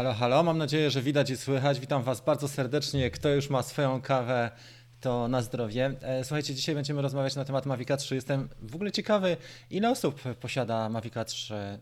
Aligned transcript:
Halo, 0.00 0.14
halo, 0.14 0.42
mam 0.42 0.58
nadzieję, 0.58 0.90
że 0.90 1.02
widać 1.02 1.30
i 1.30 1.36
słychać. 1.36 1.80
Witam 1.80 2.02
Was 2.02 2.20
bardzo 2.20 2.48
serdecznie. 2.48 3.10
Kto 3.10 3.28
już 3.28 3.50
ma 3.50 3.62
swoją 3.62 4.00
kawę, 4.00 4.50
to 5.00 5.28
na 5.28 5.42
zdrowie. 5.42 5.94
E, 6.02 6.24
słuchajcie, 6.24 6.54
dzisiaj 6.54 6.74
będziemy 6.74 7.02
rozmawiać 7.02 7.36
na 7.36 7.44
temat 7.44 7.66
Mavica 7.66 7.96
3. 7.96 8.14
Jestem 8.14 8.48
w 8.62 8.74
ogóle 8.74 8.92
ciekawy, 8.92 9.36
ile 9.70 9.90
osób 9.90 10.20
posiada 10.20 10.88
Mavica 10.88 11.24
3 11.24 11.54
e, 11.54 11.78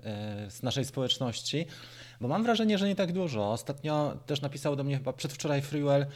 z 0.51 0.63
naszej 0.63 0.85
społeczności, 0.85 1.67
bo 2.21 2.29
mam 2.29 2.43
wrażenie, 2.43 2.79
że 2.79 2.89
nie 2.89 2.97
tak 2.97 3.13
dużo. 3.13 3.53
Ostatnio 3.53 4.17
też 4.27 4.41
napisał 4.41 4.77
do 4.77 4.85
mnie 4.85 4.97
chyba 4.97 5.13
przedwczoraj 5.13 5.63
Freewell, 5.63 6.07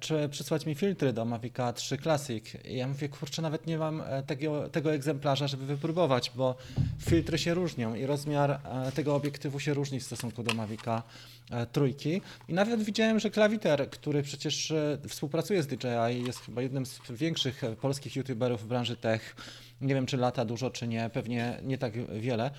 czy 0.00 0.28
przysłać 0.28 0.66
mi 0.66 0.74
filtry 0.74 1.12
do 1.12 1.24
Mavica 1.24 1.72
3 1.72 1.98
Classic. 1.98 2.44
I 2.64 2.76
ja 2.76 2.88
mówię, 2.88 3.08
kurczę, 3.08 3.42
nawet 3.42 3.66
nie 3.66 3.78
mam 3.78 4.02
tego, 4.26 4.68
tego 4.68 4.94
egzemplarza, 4.94 5.48
żeby 5.48 5.66
wypróbować, 5.66 6.32
bo 6.34 6.56
filtry 6.98 7.38
się 7.38 7.54
różnią 7.54 7.94
i 7.94 8.06
rozmiar 8.06 8.60
tego 8.94 9.14
obiektywu 9.14 9.60
się 9.60 9.74
różni 9.74 10.00
w 10.00 10.04
stosunku 10.04 10.42
do 10.42 10.54
Mavica 10.54 11.02
E, 11.50 11.66
trójki. 11.66 12.20
I 12.48 12.54
nawet 12.54 12.82
widziałem, 12.82 13.20
że 13.20 13.30
Klawiter, 13.30 13.90
który 13.90 14.22
przecież 14.22 14.70
e, 14.70 14.98
współpracuje 15.08 15.62
z 15.62 15.66
DJI, 15.66 16.24
jest 16.26 16.38
chyba 16.38 16.62
jednym 16.62 16.86
z 16.86 17.00
większych 17.10 17.64
e, 17.64 17.76
polskich 17.76 18.16
youtuberów 18.16 18.62
w 18.62 18.66
branży 18.66 18.96
tech. 18.96 19.36
Nie 19.80 19.94
wiem, 19.94 20.06
czy 20.06 20.16
lata 20.16 20.44
dużo, 20.44 20.70
czy 20.70 20.88
nie, 20.88 21.10
pewnie 21.12 21.58
nie 21.62 21.78
tak 21.78 22.20
wiele, 22.20 22.50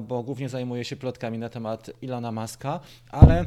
bo 0.00 0.22
głównie 0.22 0.48
zajmuje 0.48 0.84
się 0.84 0.96
plotkami 0.96 1.38
na 1.38 1.48
temat 1.48 1.90
Ilona 2.02 2.32
Maska, 2.32 2.80
ale 3.10 3.44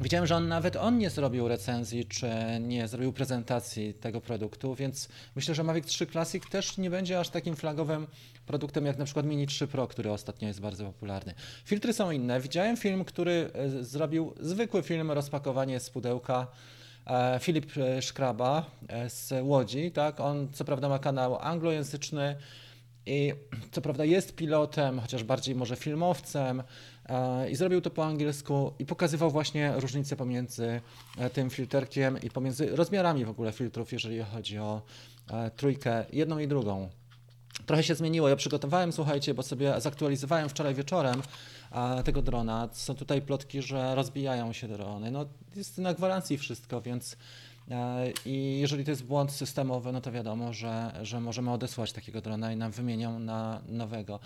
Widziałem, 0.00 0.26
że 0.26 0.36
on 0.36 0.48
nawet 0.48 0.76
on 0.76 0.98
nie 0.98 1.10
zrobił 1.10 1.48
recenzji, 1.48 2.04
czy 2.04 2.30
nie 2.60 2.88
zrobił 2.88 3.12
prezentacji 3.12 3.94
tego 3.94 4.20
produktu, 4.20 4.74
więc 4.74 5.08
myślę, 5.36 5.54
że 5.54 5.64
Mavic 5.64 5.86
3 5.86 6.06
Classic 6.06 6.44
też 6.50 6.78
nie 6.78 6.90
będzie 6.90 7.20
aż 7.20 7.28
takim 7.28 7.56
flagowym 7.56 8.06
produktem 8.46 8.86
jak 8.86 8.98
na 8.98 9.04
przykład 9.04 9.26
Mini 9.26 9.46
3 9.46 9.66
Pro, 9.66 9.86
który 9.86 10.12
ostatnio 10.12 10.48
jest 10.48 10.60
bardzo 10.60 10.84
popularny. 10.84 11.34
Filtry 11.64 11.92
są 11.92 12.10
inne. 12.10 12.40
Widziałem 12.40 12.76
film, 12.76 13.04
który 13.04 13.50
e, 13.54 13.84
zrobił 13.84 14.34
zwykły 14.40 14.82
film, 14.82 15.10
rozpakowanie 15.10 15.80
z 15.80 15.90
pudełka. 15.90 16.46
E, 17.06 17.38
Filip 17.42 17.76
e, 17.76 18.02
Szkraba 18.02 18.70
z 19.08 19.32
Łodzi, 19.42 19.90
tak? 19.90 20.20
On 20.20 20.48
co 20.52 20.64
prawda 20.64 20.88
ma 20.88 20.98
kanał 20.98 21.38
anglojęzyczny 21.38 22.36
i 23.06 23.32
co 23.72 23.80
prawda 23.80 24.04
jest 24.04 24.36
pilotem, 24.36 25.00
chociaż 25.00 25.24
bardziej 25.24 25.54
może 25.54 25.76
filmowcem, 25.76 26.62
i 27.50 27.56
zrobił 27.56 27.80
to 27.80 27.90
po 27.90 28.06
angielsku 28.06 28.72
i 28.78 28.86
pokazywał 28.86 29.30
właśnie 29.30 29.72
różnicę 29.76 30.16
pomiędzy 30.16 30.80
tym 31.32 31.50
filterkiem 31.50 32.18
i 32.22 32.30
pomiędzy 32.30 32.76
rozmiarami 32.76 33.24
w 33.24 33.30
ogóle 33.30 33.52
filtrów, 33.52 33.92
jeżeli 33.92 34.22
chodzi 34.22 34.58
o 34.58 34.82
trójkę, 35.56 36.04
jedną 36.12 36.38
i 36.38 36.48
drugą. 36.48 36.88
Trochę 37.66 37.82
się 37.82 37.94
zmieniło. 37.94 38.28
Ja 38.28 38.36
przygotowałem, 38.36 38.92
słuchajcie, 38.92 39.34
bo 39.34 39.42
sobie 39.42 39.80
zaktualizowałem 39.80 40.48
wczoraj 40.48 40.74
wieczorem 40.74 41.22
tego 42.04 42.22
drona. 42.22 42.68
Są 42.72 42.94
tutaj 42.94 43.22
plotki, 43.22 43.62
że 43.62 43.94
rozbijają 43.94 44.52
się 44.52 44.68
drony. 44.68 45.10
No, 45.10 45.26
jest 45.56 45.78
na 45.78 45.94
gwarancji 45.94 46.38
wszystko, 46.38 46.80
więc 46.80 47.16
e, 47.70 48.12
i 48.26 48.60
jeżeli 48.60 48.84
to 48.84 48.90
jest 48.90 49.04
błąd 49.04 49.32
systemowy, 49.32 49.92
no 49.92 50.00
to 50.00 50.12
wiadomo, 50.12 50.52
że, 50.52 50.92
że 51.02 51.20
możemy 51.20 51.52
odesłać 51.52 51.92
takiego 51.92 52.20
drona 52.20 52.52
i 52.52 52.56
nam 52.56 52.72
wymienią 52.72 53.18
na 53.18 53.60
nowego. 53.68 54.20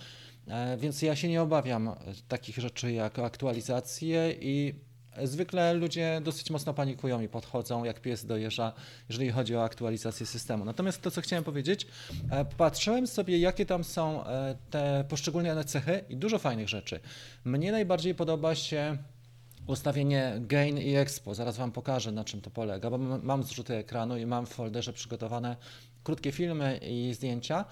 E, 0.48 0.76
więc 0.76 1.02
ja 1.02 1.16
się 1.16 1.28
nie 1.28 1.42
obawiam 1.42 1.94
takich 2.28 2.58
rzeczy 2.58 2.92
jak 2.92 3.18
aktualizacje 3.18 4.34
i 4.40 4.74
Zwykle 5.22 5.74
ludzie 5.74 6.20
dosyć 6.24 6.50
mocno 6.50 6.74
panikują 6.74 7.20
i 7.20 7.28
podchodzą, 7.28 7.84
jak 7.84 8.00
pies 8.00 8.26
dojeżdża, 8.26 8.72
jeżeli 9.08 9.30
chodzi 9.30 9.56
o 9.56 9.64
aktualizację 9.64 10.26
systemu. 10.26 10.64
Natomiast 10.64 11.02
to, 11.02 11.10
co 11.10 11.20
chciałem 11.20 11.44
powiedzieć, 11.44 11.86
e, 12.30 12.44
patrzyłem 12.44 13.06
sobie, 13.06 13.38
jakie 13.38 13.66
tam 13.66 13.84
są 13.84 14.24
e, 14.24 14.56
te 14.70 15.04
poszczególne 15.08 15.64
cechy 15.64 16.04
i 16.08 16.16
dużo 16.16 16.38
fajnych 16.38 16.68
rzeczy. 16.68 17.00
Mnie 17.44 17.72
najbardziej 17.72 18.14
podoba 18.14 18.54
się 18.54 18.96
ustawienie 19.66 20.34
Gain 20.40 20.78
i 20.78 20.94
Expo. 20.94 21.34
Zaraz 21.34 21.56
Wam 21.56 21.72
pokażę, 21.72 22.12
na 22.12 22.24
czym 22.24 22.40
to 22.40 22.50
polega, 22.50 22.90
bo 22.90 22.98
mam 22.98 23.42
zrzuty 23.42 23.74
ekranu 23.74 24.16
i 24.16 24.26
mam 24.26 24.46
w 24.46 24.48
folderze 24.48 24.92
przygotowane 24.92 25.56
krótkie 26.04 26.32
filmy 26.32 26.80
i 26.82 27.14
zdjęcia. 27.14 27.64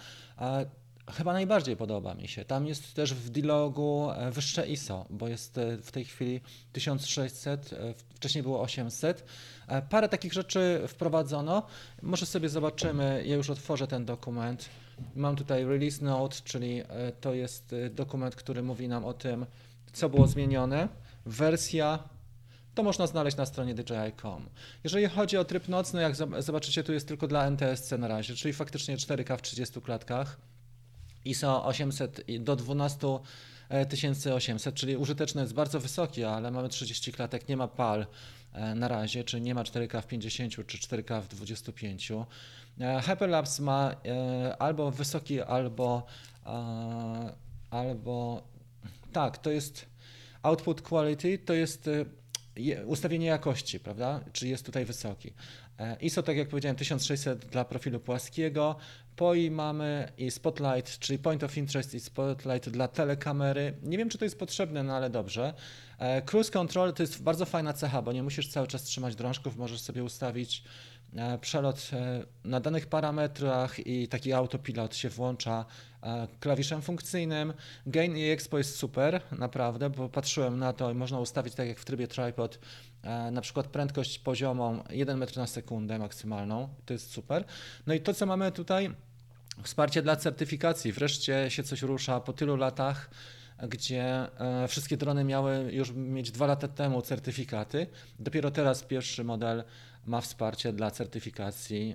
Chyba 1.11 1.33
najbardziej 1.33 1.77
podoba 1.77 2.15
mi 2.15 2.29
się. 2.29 2.45
Tam 2.45 2.67
jest 2.67 2.95
też 2.95 3.15
w 3.15 3.31
D-Logu 3.31 4.11
e, 4.11 4.31
wyższe 4.31 4.69
ISO, 4.69 5.07
bo 5.11 5.29
jest 5.29 5.59
e, 5.59 5.77
w 5.77 5.93
tej 5.93 6.05
chwili 6.05 6.41
1600, 6.73 7.73
e, 7.73 7.95
wcześniej 8.15 8.43
było 8.43 8.61
800. 8.61 9.25
Parę 9.91 10.09
takich 10.09 10.33
rzeczy 10.33 10.83
wprowadzono. 10.89 11.67
Może 12.03 12.27
sobie 12.27 12.49
zobaczymy, 12.49 13.23
ja 13.27 13.37
już 13.37 13.51
otworzę 13.51 13.87
ten 13.87 14.05
dokument. 14.05 14.69
Mam 15.15 15.37
tutaj 15.37 15.65
release 15.65 16.01
note, 16.01 16.37
czyli 16.45 16.83
to 17.21 17.35
jest 17.35 17.75
dokument, 17.91 18.37
który 18.37 18.63
mówi 18.63 18.89
nam 18.89 19.05
o 19.05 19.13
tym, 19.13 19.47
co 19.93 20.09
było 20.09 20.27
zmienione. 20.27 20.89
Wersja 21.27 21.99
to 22.75 22.83
można 22.83 23.07
znaleźć 23.07 23.37
na 23.37 23.47
stronie 23.47 23.75
DJI.com. 23.75 24.49
Jeżeli 24.85 25.07
chodzi 25.07 25.37
o 25.37 25.45
tryb 25.45 25.69
nocny, 25.69 26.03
jak 26.03 26.15
zobaczycie, 26.39 26.85
tu 26.85 26.93
jest 26.93 27.09
tylko 27.09 27.29
dla 27.29 27.47
NTSC 27.47 27.93
na 27.99 28.09
razie, 28.09 28.35
czyli 28.35 28.55
faktycznie 28.55 28.97
4K 28.97 29.39
w 29.39 29.43
30 29.43 29.81
klatkach. 29.81 30.37
ISO 31.25 31.65
800 31.65 32.21
do 32.41 32.57
12800, 32.57 34.75
czyli 34.75 34.97
użyteczny 34.97 35.41
jest 35.41 35.55
bardzo 35.55 35.81
wysoki, 35.81 36.25
ale 36.25 36.51
mamy 36.51 36.69
30 36.69 37.13
klatek, 37.13 37.49
nie 37.49 37.57
ma 37.57 37.69
PAL 37.69 38.07
e, 38.53 38.75
na 38.75 38.89
razie, 38.89 39.25
czy 39.25 39.41
nie 39.41 39.55
ma 39.55 39.63
4K 39.63 40.03
w 40.03 40.07
50 40.07 40.67
czy 40.67 40.79
4K 40.79 41.23
w 41.23 41.29
25. 41.29 42.13
E, 42.81 43.01
Hyperlapse 43.01 43.63
ma 43.63 43.95
e, 44.05 44.57
albo 44.59 44.91
wysoki, 44.91 45.41
albo 45.41 46.07
albo 47.71 48.43
tak, 49.13 49.39
to 49.39 49.51
jest 49.51 49.87
output 50.43 50.83
quality, 50.83 51.39
to 51.39 51.55
jest 51.55 51.91
ustawienie 52.87 53.27
jakości, 53.27 53.81
prawda? 53.81 54.21
Czy 54.33 54.49
jest 54.49 54.67
tutaj 54.67 54.85
wysoki. 54.85 55.33
ISO, 56.01 56.23
tak 56.23 56.37
jak 56.37 56.49
powiedziałem, 56.49 56.77
1600 56.77 57.47
dla 57.47 57.65
profilu 57.65 58.01
płaskiego, 58.01 58.77
POI 59.17 59.51
mamy 59.51 60.13
i 60.19 60.31
Spotlight, 60.31 60.99
czyli 60.99 61.19
Point 61.19 61.45
of 61.45 61.57
Interest 61.59 61.95
i 61.95 62.01
Spotlight 62.01 62.69
dla 62.69 62.89
telekamery. 62.89 63.75
Nie 63.83 63.99
wiem, 63.99 64.09
czy 64.09 64.19
to 64.19 64.25
jest 64.25 64.39
potrzebne, 64.39 64.83
no 64.83 64.97
ale 64.97 65.11
dobrze. 65.11 65.55
E, 65.99 66.23
cruise 66.23 66.53
Control 66.53 66.93
to 66.93 67.03
jest 67.03 67.23
bardzo 67.23 67.45
fajna 67.45 67.73
cecha, 67.73 68.03
bo 68.03 68.13
nie 68.13 68.23
musisz 68.23 68.49
cały 68.49 68.67
czas 68.67 68.83
trzymać 68.83 69.15
drążków, 69.15 69.57
możesz 69.57 69.81
sobie 69.81 70.05
ustawić 70.05 70.65
e, 71.17 71.39
przelot 71.39 71.91
e, 71.93 72.23
na 72.45 72.61
danych 72.61 72.87
parametrach 72.87 73.87
i 73.87 74.09
taki 74.09 74.33
autopilot 74.33 74.97
się 74.97 75.09
włącza 75.09 75.65
klawiszem 76.41 76.83
funkcyjnym. 76.83 77.53
Gain 77.87 78.17
i 78.17 78.25
Expo 78.25 78.59
jest 78.59 78.77
super, 78.77 79.21
naprawdę, 79.39 79.91
bo 79.91 80.09
patrzyłem 80.09 80.59
na 80.59 80.73
to 80.73 80.91
i 80.91 80.95
można 80.95 81.21
ustawić 81.21 81.55
tak 81.55 81.69
jak 81.69 81.79
w 81.79 81.85
trybie 81.85 82.09
tripod 82.09 82.59
na 83.33 83.41
przykład 83.41 83.67
prędkość 83.67 84.19
poziomą 84.19 84.85
1 84.91 85.19
metr 85.19 85.37
na 85.37 85.47
sekundę 85.47 85.99
maksymalną, 85.99 86.69
to 86.87 86.93
jest 86.93 87.11
super. 87.11 87.45
No 87.87 87.95
i 87.95 88.01
to, 88.01 88.15
co 88.15 88.27
mamy 88.27 88.53
tutaj, 88.53 88.91
Wsparcie 89.63 90.03
dla 90.03 90.17
certyfikacji. 90.17 90.93
Wreszcie 90.93 91.51
się 91.51 91.63
coś 91.63 91.83
rusza 91.83 92.21
po 92.21 92.33
tylu 92.33 92.57
latach, 92.57 93.11
gdzie 93.69 94.05
e, 94.41 94.69
wszystkie 94.69 94.97
drony 94.97 95.25
miały 95.25 95.73
już 95.73 95.93
mieć 95.93 96.31
dwa 96.31 96.47
lata 96.47 96.69
temu 96.69 97.03
certyfikaty. 97.03 97.87
Dopiero 98.19 98.51
teraz 98.51 98.83
pierwszy 98.83 99.25
model 99.25 99.65
ma 100.07 100.21
wsparcie 100.21 100.73
dla 100.73 100.91
certyfikacji 100.91 101.95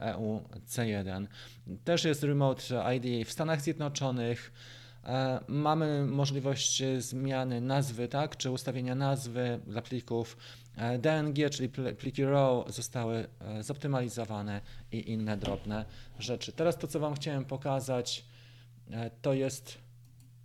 EU 0.00 0.36
e 0.36 0.60
C1. 0.68 1.26
Też 1.84 2.04
jest 2.04 2.22
Remote 2.22 2.96
ID 2.96 3.28
w 3.28 3.32
Stanach 3.32 3.60
Zjednoczonych. 3.60 4.52
E, 5.04 5.40
mamy 5.48 6.06
możliwość 6.06 6.82
zmiany 6.98 7.60
nazwy, 7.60 8.08
tak, 8.08 8.36
czy 8.36 8.50
ustawienia 8.50 8.94
nazwy 8.94 9.60
dla 9.66 9.82
plików 9.82 10.36
E, 10.76 10.98
DNG, 10.98 11.50
czyli 11.50 11.68
pliki 11.98 12.24
RAW 12.24 12.64
zostały 12.72 13.26
zoptymalizowane 13.60 14.60
i 14.92 15.10
inne 15.10 15.36
drobne 15.36 15.84
rzeczy. 16.18 16.52
Teraz 16.52 16.78
to, 16.78 16.86
co 16.86 17.00
Wam 17.00 17.14
chciałem 17.14 17.44
pokazać, 17.44 18.24
to 19.22 19.32
jest 19.32 19.78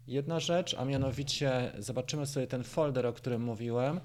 jedna 0.07 0.39
rzecz, 0.39 0.75
a 0.79 0.85
mianowicie 0.85 1.71
zobaczymy 1.77 2.25
sobie 2.25 2.47
ten 2.47 2.63
folder, 2.63 3.05
o 3.05 3.13
którym 3.13 3.43
mówiłem 3.43 3.99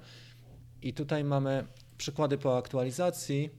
i 0.81 0.93
tutaj 0.93 1.23
mamy 1.23 1.65
przykłady 1.97 2.37
po 2.37 2.57
aktualizacji. 2.57 3.49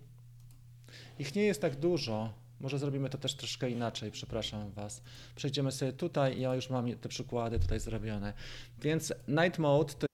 Ich 1.18 1.34
nie 1.34 1.42
jest 1.42 1.60
tak 1.60 1.76
dużo, 1.76 2.32
może 2.60 2.78
zrobimy 2.78 3.10
to 3.10 3.18
też 3.18 3.34
troszkę 3.34 3.70
inaczej, 3.70 4.10
przepraszam 4.10 4.70
Was. 4.70 5.02
Przejdziemy 5.34 5.72
sobie 5.72 5.92
tutaj 5.92 6.40
ja 6.40 6.54
już 6.54 6.70
mam 6.70 6.98
te 6.98 7.08
przykłady 7.08 7.58
tutaj 7.58 7.80
zrobione. 7.80 8.32
Więc 8.78 9.12
Night 9.28 9.58
Mode 9.58 9.94
to 9.94 10.06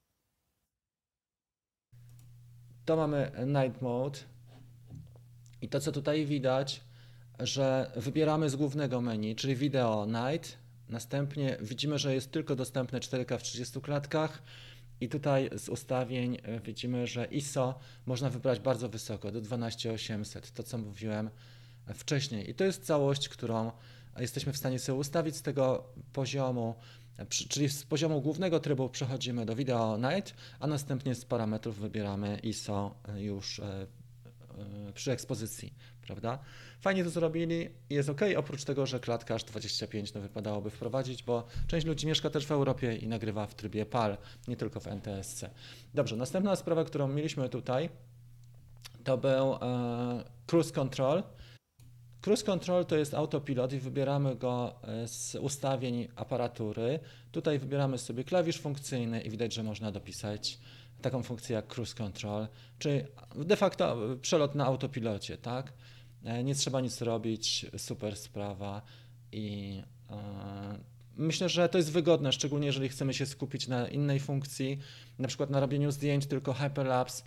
to 2.84 2.96
mamy 2.96 3.32
Night 3.46 3.82
Mode 3.82 4.18
i 5.62 5.68
to 5.68 5.80
co 5.80 5.92
tutaj 5.92 6.26
widać, 6.26 6.80
że 7.38 7.92
wybieramy 7.96 8.50
z 8.50 8.56
głównego 8.56 9.00
menu, 9.00 9.36
czyli 9.36 9.56
Video 9.56 10.06
Night, 10.06 10.58
następnie 10.88 11.56
widzimy, 11.60 11.98
że 11.98 12.14
jest 12.14 12.32
tylko 12.32 12.56
dostępne 12.56 13.00
4K 13.00 13.38
w 13.38 13.42
30 13.42 13.80
klatkach 13.80 14.42
i 15.02 15.08
tutaj 15.08 15.50
z 15.56 15.68
ustawień 15.68 16.38
e, 16.42 16.60
widzimy, 16.60 17.06
że 17.06 17.24
ISO 17.24 17.78
można 18.06 18.30
wybrać 18.30 18.60
bardzo 18.60 18.88
wysoko, 18.88 19.32
do 19.32 19.40
12800, 19.40 20.52
to 20.52 20.62
co 20.62 20.78
mówiłem 20.78 21.30
wcześniej. 21.94 22.50
I 22.50 22.54
to 22.54 22.64
jest 22.64 22.84
całość, 22.84 23.28
którą 23.28 23.72
jesteśmy 24.18 24.52
w 24.52 24.56
stanie 24.56 24.78
sobie 24.78 24.98
ustawić 24.98 25.36
z 25.36 25.42
tego 25.42 25.84
poziomu 26.12 26.74
Czyli 27.28 27.68
z 27.68 27.84
poziomu 27.84 28.20
głównego 28.20 28.60
trybu 28.60 28.88
przechodzimy 28.88 29.46
do 29.46 29.56
Video 29.56 29.98
Night, 29.98 30.34
a 30.60 30.66
następnie 30.66 31.14
z 31.14 31.24
parametrów 31.24 31.78
wybieramy 31.78 32.38
ISO 32.42 32.94
już 33.16 33.58
e, 33.58 33.64
e, 33.64 33.86
przy 34.94 35.12
ekspozycji, 35.12 35.74
prawda? 36.02 36.38
Fajnie 36.80 37.04
to 37.04 37.10
zrobili, 37.10 37.68
jest 37.90 38.08
ok, 38.08 38.20
oprócz 38.36 38.64
tego, 38.64 38.86
że 38.86 39.00
klatka 39.00 39.34
aż 39.34 39.44
25 39.44 40.14
no, 40.14 40.20
wypadałoby 40.20 40.70
wprowadzić, 40.70 41.22
bo 41.22 41.46
część 41.66 41.86
ludzi 41.86 42.06
mieszka 42.06 42.30
też 42.30 42.46
w 42.46 42.52
Europie 42.52 42.96
i 42.96 43.08
nagrywa 43.08 43.46
w 43.46 43.54
trybie 43.54 43.86
PAL, 43.86 44.16
nie 44.48 44.56
tylko 44.56 44.80
w 44.80 44.86
NTSC. 44.86 45.50
Dobrze, 45.94 46.16
następna 46.16 46.56
sprawa, 46.56 46.84
którą 46.84 47.08
mieliśmy 47.08 47.48
tutaj, 47.48 47.90
to 49.04 49.18
był 49.18 49.54
e, 49.54 50.24
Cruise 50.46 50.72
Control. 50.72 51.22
Cruise 52.22 52.44
Control 52.44 52.86
to 52.86 52.96
jest 52.96 53.14
autopilot 53.14 53.72
i 53.72 53.78
wybieramy 53.78 54.36
go 54.36 54.74
e, 54.82 55.08
z 55.08 55.34
ustawień 55.34 56.08
aparatury. 56.16 57.00
Tutaj 57.32 57.58
wybieramy 57.58 57.98
sobie 57.98 58.24
klawisz 58.24 58.58
funkcyjny 58.58 59.20
i 59.20 59.30
widać, 59.30 59.54
że 59.54 59.62
można 59.62 59.92
dopisać 59.92 60.58
taką 61.02 61.22
funkcję 61.22 61.56
jak 61.56 61.66
Cruise 61.66 61.94
Control, 61.94 62.46
czyli 62.78 63.00
de 63.36 63.56
facto 63.56 64.12
e, 64.12 64.16
przelot 64.16 64.54
na 64.54 64.66
autopilocie, 64.66 65.38
tak? 65.38 65.72
E, 66.24 66.44
Nie 66.44 66.54
trzeba 66.54 66.80
nic 66.80 67.00
robić, 67.00 67.66
super 67.76 68.16
sprawa 68.16 68.82
i 69.32 69.82
e, 70.10 70.14
myślę, 71.16 71.48
że 71.48 71.68
to 71.68 71.78
jest 71.78 71.92
wygodne, 71.92 72.32
szczególnie 72.32 72.66
jeżeli 72.66 72.88
chcemy 72.88 73.14
się 73.14 73.26
skupić 73.26 73.68
na 73.68 73.88
innej 73.88 74.20
funkcji, 74.20 74.78
na 75.18 75.28
przykład 75.28 75.50
na 75.50 75.60
robieniu 75.60 75.90
zdjęć, 75.90 76.26
tylko 76.26 76.52
hyperlapse 76.52 77.22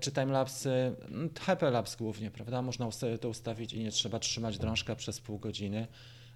czy 0.00 0.12
timelapse, 0.12 0.94
mm, 1.08 1.30
hyperlapse 1.40 1.96
głównie, 1.96 2.30
prawda? 2.30 2.62
Można 2.62 2.88
to 3.20 3.28
ustawić 3.28 3.72
i 3.72 3.80
nie 3.80 3.90
trzeba 3.90 4.18
trzymać 4.18 4.58
drążka 4.58 4.96
przez 4.96 5.20
pół 5.20 5.38
godziny, 5.38 5.86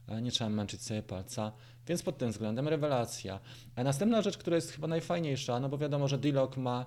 e, 0.08 0.22
nie 0.22 0.30
trzeba 0.30 0.50
męczyć 0.50 0.82
sobie 0.82 1.02
palca, 1.02 1.52
więc 1.86 2.02
pod 2.02 2.18
tym 2.18 2.30
względem 2.30 2.68
rewelacja. 2.68 3.40
A 3.76 3.82
następna 3.82 4.22
rzecz, 4.22 4.38
która 4.38 4.56
jest 4.56 4.72
chyba 4.72 4.86
najfajniejsza, 4.88 5.60
no 5.60 5.68
bo 5.68 5.78
wiadomo, 5.78 6.08
że 6.08 6.18
D-Log 6.18 6.56
ma 6.56 6.86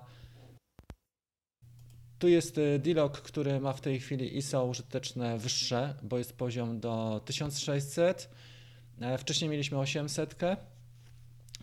tu 2.18 2.28
jest 2.28 2.58
y, 2.58 2.78
D-Log, 2.78 3.20
który 3.20 3.60
ma 3.60 3.72
w 3.72 3.80
tej 3.80 4.00
chwili 4.00 4.36
ISO 4.36 4.64
użyteczne 4.64 5.38
wyższe, 5.38 5.94
bo 6.02 6.18
jest 6.18 6.36
poziom 6.36 6.80
do 6.80 7.20
1600. 7.24 8.30
E, 9.00 9.18
Wcześniej 9.18 9.50
mieliśmy 9.50 9.78
800 9.78 10.36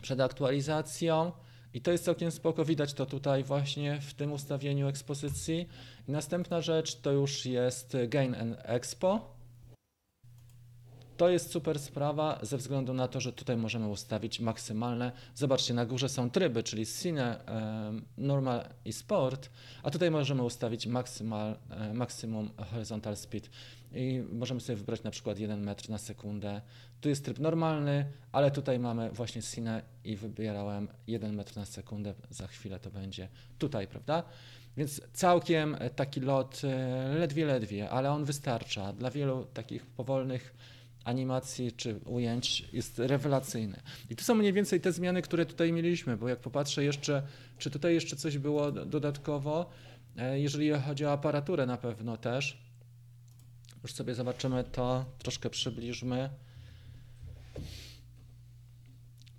przed 0.02 0.20
aktualizacją 0.22 1.32
i 1.74 1.82
to 1.82 1.92
jest 1.92 2.06
całkiem 2.06 2.32
spoko. 2.32 2.66
Widać 2.66 2.94
to 2.94 3.06
tutaj 3.06 3.44
właśnie 3.44 4.02
w 4.02 4.14
tym 4.14 4.32
ustawieniu 4.32 4.88
ekspozycji. 4.88 5.68
I 6.08 6.12
następna 6.12 6.62
rzecz 6.62 6.96
to 6.96 7.12
już 7.12 7.46
jest 7.46 7.98
Gain 8.08 8.36
and 8.36 8.58
Expo. 8.64 9.33
To 11.24 11.30
jest 11.30 11.52
super 11.52 11.80
sprawa 11.80 12.40
ze 12.42 12.58
względu 12.58 12.94
na 12.94 13.08
to, 13.08 13.20
że 13.22 13.34
tutaj 13.34 13.58
możemy 13.58 13.88
ustawić 13.88 14.40
maksymalne. 14.40 15.12
Zobaczcie, 15.36 15.74
na 15.74 15.86
górze 15.86 16.10
są 16.10 16.30
tryby, 16.30 16.64
czyli 16.64 16.86
Cine, 16.86 17.40
Normal 18.18 18.66
i 18.86 18.94
Sport, 18.94 19.50
a 19.84 19.92
tutaj 19.92 20.12
możemy 20.12 20.44
ustawić 20.44 20.88
maksymal, 20.88 21.56
e, 21.70 21.94
maksimum 21.94 22.50
horizontal 22.72 23.18
speed 23.18 23.50
i 23.94 24.24
możemy 24.32 24.62
sobie 24.62 24.76
wybrać 24.76 25.04
na 25.04 25.12
przykład 25.12 25.40
1 25.40 25.64
metr 25.64 25.90
na 25.90 25.98
sekundę. 25.98 26.62
Tu 27.02 27.10
jest 27.10 27.26
tryb 27.26 27.40
normalny, 27.40 28.06
ale 28.32 28.52
tutaj 28.52 28.80
mamy 28.80 29.12
właśnie 29.12 29.42
Cine 29.42 29.82
i 30.04 30.16
wybierałem 30.16 30.88
1 31.08 31.36
metr 31.36 31.58
na 31.58 31.66
sekundę. 31.66 32.14
Za 32.30 32.48
chwilę 32.48 32.80
to 32.80 32.92
będzie 32.92 33.30
tutaj, 33.60 33.88
prawda? 33.88 34.24
Więc 34.78 35.02
całkiem 35.14 35.76
e, 35.80 35.90
taki 35.90 36.20
lot 36.20 36.62
e, 36.64 37.14
ledwie, 37.14 37.46
ledwie, 37.46 37.90
ale 37.90 38.12
on 38.12 38.26
wystarcza. 38.26 38.94
Dla 38.94 39.12
wielu 39.12 39.46
takich 39.46 39.86
powolnych 39.86 40.54
animacji 41.04 41.72
czy 41.72 42.00
ujęć 42.06 42.70
jest 42.74 43.00
rewelacyjny. 43.00 43.80
I 44.10 44.16
to 44.16 44.24
są 44.24 44.36
mniej 44.36 44.54
więcej 44.54 44.82
te 44.82 44.92
zmiany, 44.92 45.22
które 45.22 45.46
tutaj 45.46 45.72
mieliśmy, 45.74 46.18
bo 46.18 46.30
jak 46.30 46.40
popatrzę 46.40 46.84
jeszcze, 46.84 47.24
czy 47.58 47.70
tutaj 47.70 47.94
jeszcze 47.94 48.16
coś 48.16 48.38
było 48.38 48.72
do- 48.72 48.86
dodatkowo, 48.86 49.70
e, 50.18 50.40
jeżeli 50.40 50.72
chodzi 50.72 51.06
o 51.06 51.12
aparaturę 51.12 51.66
na 51.66 51.78
pewno 51.78 52.18
też. 52.18 52.64
Już 53.84 53.94
sobie 53.94 54.16
zobaczymy 54.16 54.64
to, 54.64 55.06
troszkę 55.20 55.50
przybliżmy. 55.50 56.30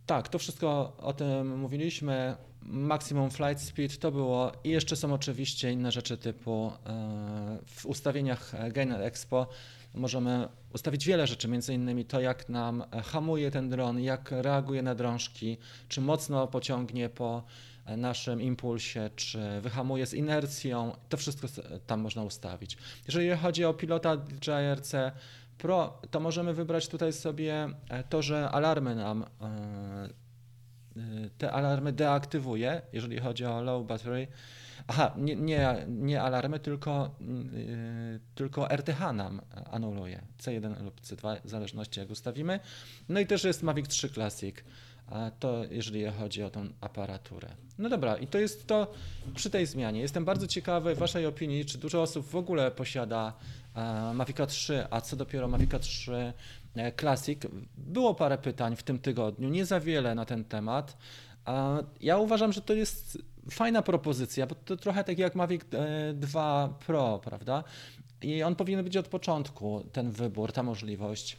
Tak, 0.06 0.28
to 0.28 0.38
wszystko 0.38 0.96
o 0.98 1.12
tym 1.12 1.58
mówiliśmy. 1.58 2.36
Maximum 2.62 3.30
flight 3.30 3.60
speed 3.60 3.96
to 3.96 4.12
było 4.12 4.52
i 4.64 4.68
jeszcze 4.70 4.96
są 4.96 5.14
oczywiście 5.14 5.72
inne 5.72 5.92
rzeczy 5.92 6.16
typu 6.16 6.72
e, 6.86 7.58
w 7.66 7.86
ustawieniach 7.86 8.52
Gain 8.72 8.92
Expo 8.92 9.46
możemy 9.94 10.48
ustawić 10.74 11.06
wiele 11.06 11.26
rzeczy, 11.26 11.48
między 11.48 11.74
innymi 11.74 12.04
to 12.04 12.20
jak 12.20 12.48
nam 12.48 12.84
hamuje 13.04 13.50
ten 13.50 13.68
dron, 13.68 14.00
jak 14.00 14.30
reaguje 14.30 14.82
na 14.82 14.94
drążki, 14.94 15.56
czy 15.88 16.00
mocno 16.00 16.46
pociągnie 16.46 17.08
po 17.08 17.42
naszym 17.96 18.40
impulsie, 18.42 19.10
czy 19.16 19.60
wyhamuje 19.60 20.06
z 20.06 20.14
inercją. 20.14 20.96
To 21.08 21.16
wszystko 21.16 21.46
s- 21.46 21.60
tam 21.86 22.00
można 22.00 22.22
ustawić. 22.22 22.76
Jeżeli 23.06 23.30
chodzi 23.36 23.64
o 23.64 23.74
pilota 23.74 24.16
DJI-RC 24.16 25.12
Pro, 25.58 25.98
to 26.10 26.20
możemy 26.20 26.54
wybrać 26.54 26.88
tutaj 26.88 27.12
sobie 27.12 27.68
e, 27.88 28.04
to, 28.04 28.22
że 28.22 28.50
alarmy 28.50 28.94
nam 28.94 29.24
e, 29.40 30.08
te 31.38 31.52
alarmy 31.52 31.92
deaktywuje, 31.92 32.82
jeżeli 32.92 33.18
chodzi 33.20 33.44
o 33.44 33.62
low 33.62 33.86
battery. 33.86 34.26
Aha, 34.86 35.14
nie, 35.16 35.36
nie, 35.36 35.86
nie 35.88 36.22
alarmy, 36.22 36.60
tylko, 36.60 37.14
y, 37.54 38.20
tylko 38.34 38.70
RTH 38.70 39.00
nam 39.12 39.40
anuluje. 39.70 40.22
C1 40.38 40.82
lub 40.82 41.00
C2, 41.00 41.36
w 41.44 41.50
zależności 41.50 42.00
jak 42.00 42.10
ustawimy. 42.10 42.60
No 43.08 43.20
i 43.20 43.26
też 43.26 43.44
jest 43.44 43.62
Mavic 43.62 43.88
3 43.88 44.08
Classic. 44.08 44.56
A 45.06 45.30
to 45.30 45.64
jeżeli 45.70 46.06
chodzi 46.06 46.42
o 46.42 46.50
tą 46.50 46.68
aparaturę. 46.80 47.48
No 47.78 47.88
dobra, 47.88 48.16
i 48.16 48.26
to 48.26 48.38
jest 48.38 48.66
to 48.66 48.92
przy 49.34 49.50
tej 49.50 49.66
zmianie. 49.66 50.00
Jestem 50.00 50.24
bardzo 50.24 50.46
ciekawy 50.46 50.94
Waszej 50.94 51.26
opinii, 51.26 51.64
czy 51.64 51.78
dużo 51.78 52.02
osób 52.02 52.26
w 52.26 52.36
ogóle 52.36 52.70
posiada 52.70 53.32
e, 53.74 54.14
Mavica 54.14 54.46
3, 54.46 54.86
a 54.90 55.00
co 55.00 55.16
dopiero 55.16 55.48
Mavica 55.48 55.78
3 55.78 56.32
e, 56.74 56.92
Classic. 56.92 57.42
Było 57.76 58.14
parę 58.14 58.38
pytań 58.38 58.76
w 58.76 58.82
tym 58.82 58.98
tygodniu, 58.98 59.48
nie 59.48 59.66
za 59.66 59.80
wiele 59.80 60.14
na 60.14 60.24
ten 60.24 60.44
temat. 60.44 60.96
A 61.44 61.78
Ja 62.00 62.18
uważam, 62.18 62.52
że 62.52 62.60
to 62.60 62.74
jest 62.74 63.18
fajna 63.50 63.82
propozycja, 63.82 64.46
bo 64.46 64.54
to 64.54 64.76
trochę 64.76 65.04
tak 65.04 65.18
jak 65.18 65.34
Mavic 65.34 65.62
e, 65.72 66.14
2 66.14 66.78
Pro, 66.86 67.20
prawda? 67.24 67.64
I 68.22 68.42
on 68.42 68.56
powinien 68.56 68.84
być 68.84 68.96
od 68.96 69.08
początku, 69.08 69.84
ten 69.92 70.10
wybór, 70.10 70.52
ta 70.52 70.62
możliwość. 70.62 71.36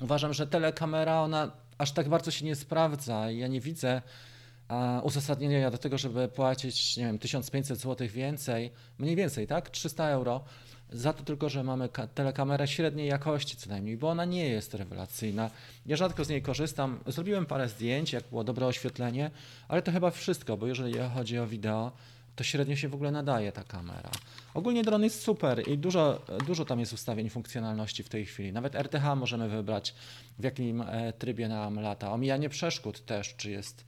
Uważam, 0.00 0.32
że 0.32 0.46
telekamera, 0.46 1.20
ona 1.20 1.50
aż 1.78 1.92
tak 1.92 2.08
bardzo 2.08 2.30
się 2.30 2.44
nie 2.44 2.56
sprawdza 2.56 3.30
i 3.30 3.38
ja 3.38 3.46
nie 3.46 3.60
widzę 3.60 4.02
uzasadnienia 5.02 5.70
do 5.70 5.78
tego, 5.78 5.98
żeby 5.98 6.28
płacić, 6.28 6.96
nie 6.96 7.04
wiem, 7.04 7.18
1500 7.18 7.78
zł 7.78 8.08
więcej, 8.08 8.72
mniej 8.98 9.16
więcej, 9.16 9.46
tak? 9.46 9.70
300 9.70 10.08
euro 10.08 10.44
za 10.92 11.12
to 11.12 11.22
tylko, 11.24 11.48
że 11.48 11.64
mamy 11.64 11.88
ka- 11.88 12.06
telekamerę 12.06 12.68
średniej 12.68 13.08
jakości 13.08 13.56
co 13.56 13.70
najmniej, 13.70 13.96
bo 13.96 14.08
ona 14.08 14.24
nie 14.24 14.48
jest 14.48 14.74
rewelacyjna. 14.74 15.50
Ja 15.86 15.96
rzadko 15.96 16.24
z 16.24 16.28
niej 16.28 16.42
korzystam. 16.42 16.98
Zrobiłem 17.06 17.46
parę 17.46 17.68
zdjęć, 17.68 18.12
jak 18.12 18.24
było 18.30 18.44
dobre 18.44 18.66
oświetlenie, 18.66 19.30
ale 19.68 19.82
to 19.82 19.92
chyba 19.92 20.10
wszystko, 20.10 20.56
bo 20.56 20.66
jeżeli 20.66 20.94
chodzi 21.14 21.38
o 21.38 21.46
wideo, 21.46 21.92
to 22.36 22.44
średnio 22.44 22.76
się 22.76 22.88
w 22.88 22.94
ogóle 22.94 23.10
nadaje 23.10 23.52
ta 23.52 23.64
kamera. 23.64 24.10
Ogólnie 24.54 24.82
dron 24.82 25.04
jest 25.04 25.22
super 25.22 25.68
i 25.68 25.78
dużo, 25.78 26.22
dużo 26.46 26.64
tam 26.64 26.80
jest 26.80 26.92
ustawień 26.92 27.30
funkcjonalności 27.30 28.02
w 28.02 28.08
tej 28.08 28.26
chwili. 28.26 28.52
Nawet 28.52 28.74
RTH 28.74 29.16
możemy 29.16 29.48
wybrać, 29.48 29.94
w 30.38 30.44
jakim 30.44 30.80
e, 30.80 31.12
trybie 31.12 31.48
nam 31.48 31.80
lata. 31.80 32.12
Omijanie 32.12 32.48
przeszkód 32.48 33.06
też, 33.06 33.34
czy 33.36 33.50
jest 33.50 33.84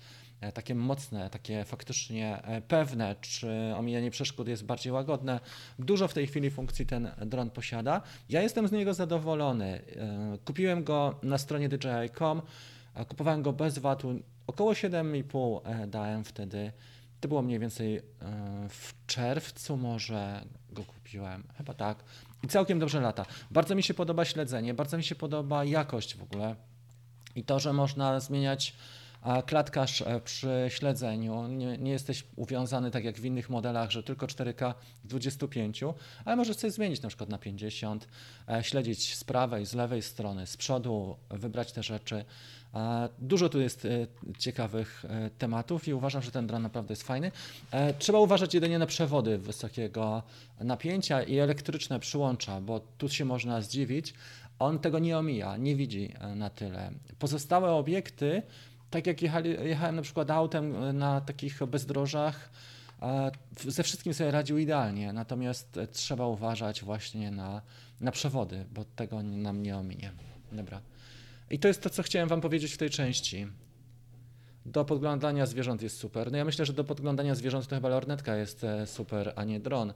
takie 0.54 0.74
mocne, 0.74 1.30
takie 1.30 1.64
faktycznie 1.64 2.42
e, 2.42 2.60
pewne, 2.60 3.16
czy 3.20 3.74
omijanie 3.76 4.10
przeszkód 4.10 4.48
jest 4.48 4.64
bardziej 4.64 4.92
łagodne. 4.92 5.40
Dużo 5.78 6.08
w 6.08 6.14
tej 6.14 6.26
chwili 6.26 6.50
funkcji 6.50 6.86
ten 6.86 7.10
dron 7.26 7.50
posiada. 7.50 8.02
Ja 8.28 8.42
jestem 8.42 8.68
z 8.68 8.72
niego 8.72 8.94
zadowolony. 8.94 9.82
E, 9.96 10.38
Kupiłem 10.44 10.84
go 10.84 11.14
na 11.22 11.38
stronie 11.38 11.68
DJI.com, 11.68 12.42
kupowałem 13.08 13.42
go 13.42 13.52
bez 13.52 13.78
VAT-u. 13.78 14.20
Około 14.46 14.72
7,5 14.72 15.60
e, 15.64 15.86
dałem 15.86 16.24
wtedy. 16.24 16.72
To 17.20 17.28
było 17.28 17.42
mniej 17.42 17.58
więcej 17.58 17.96
e, 17.96 18.02
w 18.68 18.94
czerwcu 19.06 19.76
może 19.76 20.44
go 20.70 20.84
kupiłem, 20.84 21.44
chyba 21.56 21.74
tak. 21.74 22.04
I 22.42 22.48
całkiem 22.48 22.78
dobrze 22.78 23.00
lata. 23.00 23.26
Bardzo 23.50 23.74
mi 23.74 23.82
się 23.82 23.94
podoba 23.94 24.24
śledzenie, 24.24 24.74
bardzo 24.74 24.96
mi 24.96 25.04
się 25.04 25.14
podoba 25.14 25.64
jakość 25.64 26.16
w 26.16 26.22
ogóle. 26.22 26.56
I 27.36 27.44
to, 27.44 27.60
że 27.60 27.72
można 27.72 28.20
zmieniać 28.20 28.74
a, 29.22 29.42
klatkarz 29.42 30.02
e, 30.02 30.20
przy 30.20 30.66
śledzeniu. 30.68 31.48
Nie, 31.48 31.78
nie 31.78 31.90
jesteś 31.90 32.24
uwiązany 32.36 32.90
tak 32.90 33.04
jak 33.04 33.20
w 33.20 33.24
innych 33.24 33.50
modelach, 33.50 33.90
że 33.90 34.02
tylko 34.02 34.26
4K 34.26 34.74
w 35.04 35.08
25, 35.08 35.84
ale 36.24 36.36
możesz 36.36 36.56
coś 36.56 36.72
zmienić 36.72 37.02
na 37.02 37.08
przykład 37.08 37.30
na 37.30 37.38
50, 37.38 38.08
e, 38.48 38.64
śledzić 38.64 39.14
z 39.16 39.24
prawej, 39.24 39.66
z 39.66 39.74
lewej 39.74 40.02
strony, 40.02 40.46
z 40.46 40.56
przodu, 40.56 41.16
wybrać 41.30 41.72
te 41.72 41.82
rzeczy. 41.82 42.24
E, 42.74 43.08
Dużo 43.18 43.48
tu 43.48 43.60
jest 43.60 43.86
ciekawych 44.38 45.04
tematów 45.38 45.88
i 45.88 45.94
uważam, 45.94 46.22
że 46.22 46.30
ten 46.30 46.46
dron 46.46 46.62
naprawdę 46.62 46.92
jest 46.92 47.02
fajny. 47.02 47.32
Trzeba 47.98 48.18
uważać 48.18 48.54
jedynie 48.54 48.78
na 48.78 48.86
przewody 48.86 49.38
wysokiego 49.38 50.22
napięcia 50.60 51.22
i 51.22 51.38
elektryczne 51.38 52.00
przyłącza, 52.00 52.60
bo 52.60 52.80
tu 52.80 53.08
się 53.08 53.24
można 53.24 53.62
zdziwić. 53.62 54.14
On 54.58 54.78
tego 54.78 54.98
nie 54.98 55.18
omija, 55.18 55.56
nie 55.56 55.76
widzi 55.76 56.12
na 56.36 56.50
tyle. 56.50 56.90
Pozostałe 57.18 57.70
obiekty 57.70 58.42
tak 58.90 59.06
jak 59.06 59.22
jechali, 59.22 59.50
jechałem 59.50 59.96
na 59.96 60.02
przykład 60.02 60.30
autem 60.30 60.96
na 60.98 61.20
takich 61.20 61.66
bezdrożach, 61.66 62.50
ze 63.66 63.82
wszystkim 63.82 64.14
sobie 64.14 64.30
radził 64.30 64.58
idealnie, 64.58 65.12
natomiast 65.12 65.78
trzeba 65.92 66.26
uważać 66.26 66.84
właśnie 66.84 67.30
na, 67.30 67.62
na 68.00 68.12
przewody, 68.12 68.64
bo 68.74 68.84
tego 68.84 69.22
nam 69.22 69.62
nie 69.62 69.76
ominie. 69.76 70.12
Dobra. 70.52 70.80
I 71.50 71.58
to 71.58 71.68
jest 71.68 71.82
to, 71.82 71.90
co 71.90 72.02
chciałem 72.02 72.28
Wam 72.28 72.40
powiedzieć 72.40 72.72
w 72.72 72.78
tej 72.78 72.90
części. 72.90 73.46
Do 74.66 74.84
podglądania 74.84 75.46
zwierząt 75.46 75.82
jest 75.82 75.98
super. 75.98 76.32
No 76.32 76.38
ja 76.38 76.44
myślę, 76.44 76.66
że 76.66 76.72
do 76.72 76.84
podglądania 76.84 77.34
zwierząt 77.34 77.68
to 77.68 77.74
chyba 77.74 77.88
lornetka 77.88 78.36
jest 78.36 78.64
e, 78.64 78.86
super, 78.86 79.32
a 79.36 79.44
nie 79.44 79.60
dron, 79.60 79.92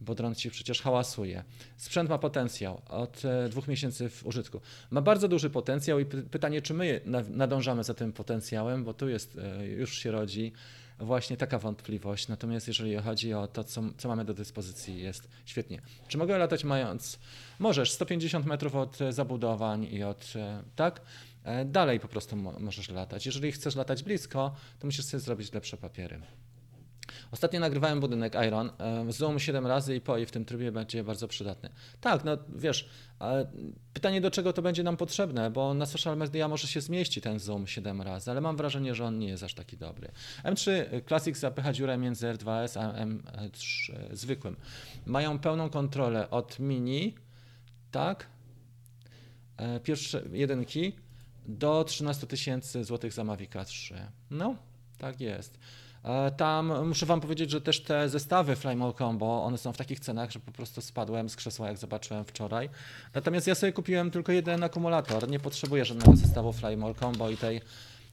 bo 0.00 0.14
dron 0.14 0.34
ci 0.34 0.50
przecież 0.50 0.82
hałasuje. 0.82 1.44
Sprzęt 1.76 2.10
ma 2.10 2.18
potencjał 2.18 2.82
od 2.88 3.24
e, 3.24 3.48
dwóch 3.48 3.68
miesięcy 3.68 4.08
w 4.08 4.26
użytku. 4.26 4.60
Ma 4.90 5.02
bardzo 5.02 5.28
duży 5.28 5.50
potencjał 5.50 6.00
i 6.00 6.04
pytanie, 6.06 6.62
czy 6.62 6.74
my 6.74 7.00
nadążamy 7.30 7.84
za 7.84 7.94
tym 7.94 8.12
potencjałem, 8.12 8.84
bo 8.84 8.94
tu 8.94 9.08
jest, 9.08 9.38
e, 9.38 9.66
już 9.66 9.98
się 9.98 10.10
rodzi 10.10 10.52
właśnie 10.98 11.36
taka 11.36 11.58
wątpliwość. 11.58 12.28
Natomiast 12.28 12.68
jeżeli 12.68 12.96
chodzi 12.96 13.34
o 13.34 13.46
to, 13.46 13.64
co, 13.64 13.82
co 13.98 14.08
mamy 14.08 14.24
do 14.24 14.34
dyspozycji, 14.34 15.02
jest 15.02 15.28
świetnie. 15.44 15.80
Czy 16.08 16.18
mogę 16.18 16.38
latać 16.38 16.64
mając? 16.64 17.18
Możesz, 17.58 17.92
150 17.92 18.46
metrów 18.46 18.74
od 18.74 18.98
zabudowań 19.10 19.84
i 19.84 20.02
od, 20.02 20.32
tak? 20.76 21.00
E, 21.44 21.64
dalej 21.64 22.00
po 22.00 22.08
prostu 22.08 22.36
możesz 22.36 22.88
latać. 22.88 23.26
Jeżeli 23.26 23.52
chcesz 23.52 23.76
latać 23.76 24.02
blisko, 24.02 24.54
to 24.78 24.86
musisz 24.86 25.04
sobie 25.04 25.20
zrobić 25.20 25.52
lepsze 25.52 25.76
papiery. 25.76 26.20
Ostatnio 27.30 27.60
nagrywałem 27.60 28.00
budynek 28.00 28.34
Iron. 28.46 28.70
Zoom 29.08 29.38
7 29.38 29.66
razy 29.66 29.96
i 29.96 30.00
po 30.00 30.18
i 30.18 30.26
w 30.26 30.30
tym 30.30 30.44
trybie 30.44 30.72
będzie 30.72 31.04
bardzo 31.04 31.28
przydatny. 31.28 31.70
Tak, 32.00 32.24
no 32.24 32.38
wiesz, 32.56 32.88
pytanie 33.92 34.20
do 34.20 34.30
czego 34.30 34.52
to 34.52 34.62
będzie 34.62 34.82
nam 34.82 34.96
potrzebne, 34.96 35.50
bo 35.50 35.74
na 35.74 35.86
social 35.86 36.16
media 36.16 36.48
może 36.48 36.68
się 36.68 36.80
zmieści 36.80 37.20
ten 37.20 37.38
zoom 37.38 37.66
7 37.66 38.02
razy, 38.02 38.30
ale 38.30 38.40
mam 38.40 38.56
wrażenie, 38.56 38.94
że 38.94 39.04
on 39.04 39.18
nie 39.18 39.28
jest 39.28 39.42
aż 39.42 39.54
taki 39.54 39.76
dobry. 39.76 40.10
M3 40.44 40.70
Classic 41.06 41.38
zapycha 41.38 41.72
dziurę 41.72 41.98
między 41.98 42.26
R2S 42.26 42.80
a 42.80 43.04
M3 43.04 43.94
zwykłym. 44.12 44.56
Mają 45.06 45.38
pełną 45.38 45.70
kontrolę 45.70 46.30
od 46.30 46.58
mini, 46.58 47.14
tak? 47.90 48.26
E, 49.56 49.80
pierwsze 49.80 50.22
jedynki 50.32 50.92
do 51.46 51.84
13 51.84 52.26
tysięcy 52.26 52.84
złotych 52.84 53.12
za 53.12 53.24
Mavic 53.24 53.50
3. 53.66 53.94
No, 54.30 54.56
tak 54.98 55.20
jest. 55.20 55.58
E, 56.04 56.30
tam 56.30 56.88
muszę 56.88 57.06
Wam 57.06 57.20
powiedzieć, 57.20 57.50
że 57.50 57.60
też 57.60 57.82
te 57.82 58.08
zestawy 58.08 58.56
Flymall 58.56 58.94
Combo, 58.94 59.44
one 59.44 59.58
są 59.58 59.72
w 59.72 59.76
takich 59.76 60.00
cenach, 60.00 60.30
że 60.30 60.40
po 60.40 60.52
prostu 60.52 60.80
spadłem 60.80 61.28
z 61.28 61.36
krzesła, 61.36 61.68
jak 61.68 61.78
zobaczyłem 61.78 62.24
wczoraj. 62.24 62.70
Natomiast 63.14 63.46
ja 63.46 63.54
sobie 63.54 63.72
kupiłem 63.72 64.10
tylko 64.10 64.32
jeden 64.32 64.64
akumulator, 64.64 65.28
nie 65.28 65.40
potrzebuję 65.40 65.84
żadnego 65.84 66.16
zestawu 66.16 66.52
Flymall 66.52 66.94
Combo 66.94 67.30
i 67.30 67.36
tej 67.36 67.60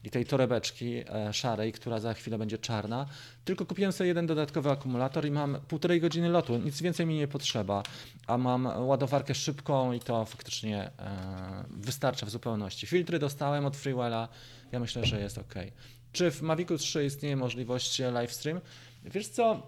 i 0.04 0.10
tej 0.10 0.26
torebeczki 0.26 1.04
e, 1.08 1.32
szarej, 1.32 1.72
która 1.72 1.98
za 1.98 2.14
chwilę 2.14 2.38
będzie 2.38 2.58
czarna. 2.58 3.06
Tylko 3.44 3.66
kupiłem 3.66 3.92
sobie 3.92 4.08
jeden 4.08 4.26
dodatkowy 4.26 4.70
akumulator 4.70 5.26
i 5.26 5.30
mam 5.30 5.58
półtorej 5.68 6.00
godziny 6.00 6.28
lotu. 6.28 6.58
Nic 6.58 6.82
więcej 6.82 7.06
mi 7.06 7.14
nie 7.14 7.28
potrzeba, 7.28 7.82
a 8.26 8.38
mam 8.38 8.86
ładowarkę 8.86 9.34
szybką 9.34 9.92
i 9.92 10.00
to 10.00 10.24
faktycznie 10.24 10.90
e, 10.98 11.64
wystarcza 11.70 12.26
w 12.26 12.30
zupełności. 12.30 12.86
Filtry 12.86 13.18
dostałem 13.18 13.66
od 13.66 13.76
Freewella, 13.76 14.28
ja 14.72 14.80
myślę, 14.80 15.04
że 15.04 15.20
jest 15.20 15.38
ok. 15.38 15.54
Czy 16.12 16.30
w 16.30 16.42
Mavicu 16.42 16.78
3 16.78 17.04
istnieje 17.04 17.36
możliwość 17.36 17.98
livestream? 17.98 18.60
Wiesz 19.04 19.28
co, 19.28 19.52
e, 19.52 19.60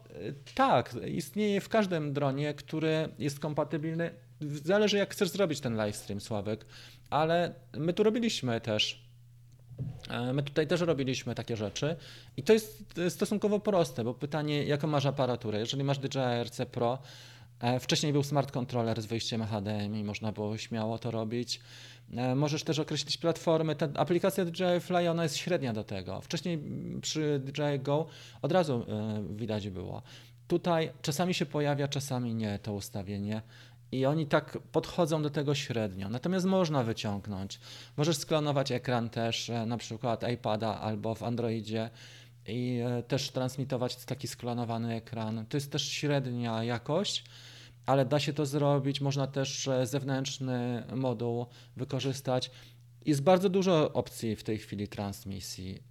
tak, 0.54 0.96
istnieje 1.06 1.60
w 1.60 1.68
każdym 1.68 2.12
dronie, 2.12 2.54
który 2.54 3.08
jest 3.18 3.40
kompatybilny. 3.40 4.10
Zależy 4.40 4.96
jak 4.96 5.12
chcesz 5.12 5.28
zrobić 5.28 5.60
ten 5.60 5.72
livestream, 5.72 6.20
Sławek, 6.20 6.66
ale 7.10 7.54
my 7.76 7.92
tu 7.92 8.02
robiliśmy 8.02 8.60
też 8.60 9.04
E, 10.10 10.32
my 10.32 10.42
tutaj 10.42 10.66
też 10.66 10.80
robiliśmy 10.80 11.34
takie 11.34 11.56
rzeczy 11.56 11.96
i 12.36 12.42
to 12.42 12.52
jest 12.52 12.84
stosunkowo 13.08 13.60
proste, 13.60 14.04
bo 14.04 14.14
pytanie, 14.14 14.64
jaką 14.64 14.88
masz 14.88 15.06
aparaturę? 15.06 15.58
Jeżeli 15.58 15.84
masz 15.84 15.98
DJI 15.98 16.44
RC 16.44 16.66
Pro, 16.66 16.94
e, 16.94 16.98
wcześniej 17.80 18.12
był 18.12 18.22
smart 18.22 18.50
controller 18.50 19.02
z 19.02 19.06
wyjściem 19.06 19.44
HDMI, 19.44 20.04
można 20.04 20.32
było 20.32 20.58
śmiało 20.58 20.98
to 20.98 21.10
robić. 21.10 21.60
E, 22.16 22.34
możesz 22.34 22.64
też 22.64 22.78
określić 22.78 23.16
platformy. 23.16 23.76
Ta 23.76 23.88
aplikacja 23.94 24.44
DJI 24.44 24.80
Fly, 24.80 25.10
ona 25.10 25.22
jest 25.22 25.36
średnia 25.36 25.72
do 25.72 25.84
tego. 25.84 26.20
Wcześniej 26.20 26.58
przy 27.00 27.40
DJI 27.44 27.78
Go 27.82 28.06
od 28.42 28.52
razu 28.52 28.86
widać 29.30 29.70
było. 29.70 30.02
Tutaj 30.48 30.92
czasami 31.02 31.34
się 31.34 31.46
pojawia, 31.46 31.88
czasami 31.88 32.34
nie 32.34 32.58
to 32.58 32.72
ustawienie. 32.72 33.42
I 33.92 34.06
oni 34.06 34.26
tak 34.26 34.58
podchodzą 34.72 35.22
do 35.22 35.30
tego 35.30 35.54
średnio. 35.54 36.08
Natomiast 36.08 36.46
można 36.46 36.82
wyciągnąć. 36.82 37.60
Możesz 37.96 38.16
sklonować 38.16 38.72
ekran 38.72 39.10
też, 39.10 39.50
e, 39.50 39.66
na 39.66 39.76
przykład 39.76 40.28
iPada 40.32 40.80
albo 40.80 41.14
w 41.14 41.22
Androidzie 41.22 41.90
i 42.46 42.80
e, 42.84 43.02
też 43.02 43.30
transmitować 43.30 43.96
taki 43.96 44.28
sklonowany 44.28 44.94
ekran. 44.94 45.46
To 45.48 45.56
jest 45.56 45.72
też 45.72 45.88
średnia 45.88 46.64
jakość, 46.64 47.24
ale 47.86 48.04
da 48.04 48.20
się 48.20 48.32
to 48.32 48.46
zrobić. 48.46 49.00
Można 49.00 49.26
też 49.26 49.68
e, 49.68 49.86
zewnętrzny 49.86 50.84
moduł 50.96 51.46
wykorzystać. 51.76 52.50
Jest 53.06 53.22
bardzo 53.22 53.48
dużo 53.48 53.92
opcji 53.92 54.36
w 54.36 54.42
tej 54.42 54.58
chwili 54.58 54.88
transmisji 54.88 55.82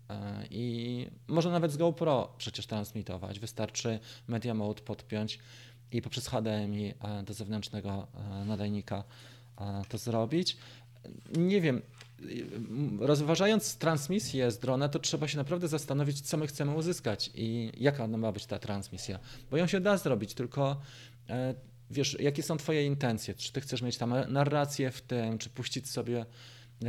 i 0.49 1.07
można 1.27 1.51
nawet 1.51 1.71
z 1.71 1.77
GoPro 1.77 2.33
przecież 2.37 2.67
transmitować. 2.67 3.39
Wystarczy 3.39 3.99
Media 4.27 4.53
Mode 4.53 4.81
podpiąć 4.81 5.39
i 5.93 6.01
poprzez 6.01 6.27
HDMI 6.27 6.93
e, 7.01 7.23
do 7.23 7.33
zewnętrznego 7.33 8.07
e, 8.41 8.45
nadajnika 8.45 9.03
e, 9.57 9.81
to 9.89 9.97
zrobić. 9.97 10.57
Nie 11.37 11.61
wiem, 11.61 11.81
rozważając 12.99 13.77
transmisję 13.77 14.51
z 14.51 14.59
drona, 14.59 14.89
to 14.89 14.99
trzeba 14.99 15.27
się 15.27 15.37
naprawdę 15.37 15.67
zastanowić, 15.67 16.21
co 16.21 16.37
my 16.37 16.47
chcemy 16.47 16.75
uzyskać 16.75 17.31
i 17.35 17.71
jaka 17.77 18.07
ma 18.07 18.31
być 18.31 18.45
ta 18.45 18.59
transmisja. 18.59 19.19
Bo 19.51 19.57
ją 19.57 19.67
się 19.67 19.79
da 19.79 19.97
zrobić, 19.97 20.33
tylko 20.33 20.81
wiesz, 21.89 22.17
jakie 22.19 22.43
są 22.43 22.57
Twoje 22.57 22.85
intencje? 22.85 23.33
Czy 23.33 23.53
Ty 23.53 23.61
chcesz 23.61 23.81
mieć 23.81 23.97
tam 23.97 24.13
narrację 24.27 24.91
w 24.91 25.01
tym, 25.01 25.37
czy 25.37 25.49
puścić 25.49 25.89
sobie 25.89 26.25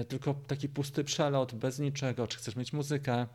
tylko 0.08 0.34
taki 0.34 0.68
pusty 0.68 1.04
przelot 1.04 1.54
bez 1.54 1.78
niczego, 1.78 2.26
czy 2.26 2.38
chcesz 2.38 2.56
mieć 2.56 2.72
muzykę? 2.72 3.26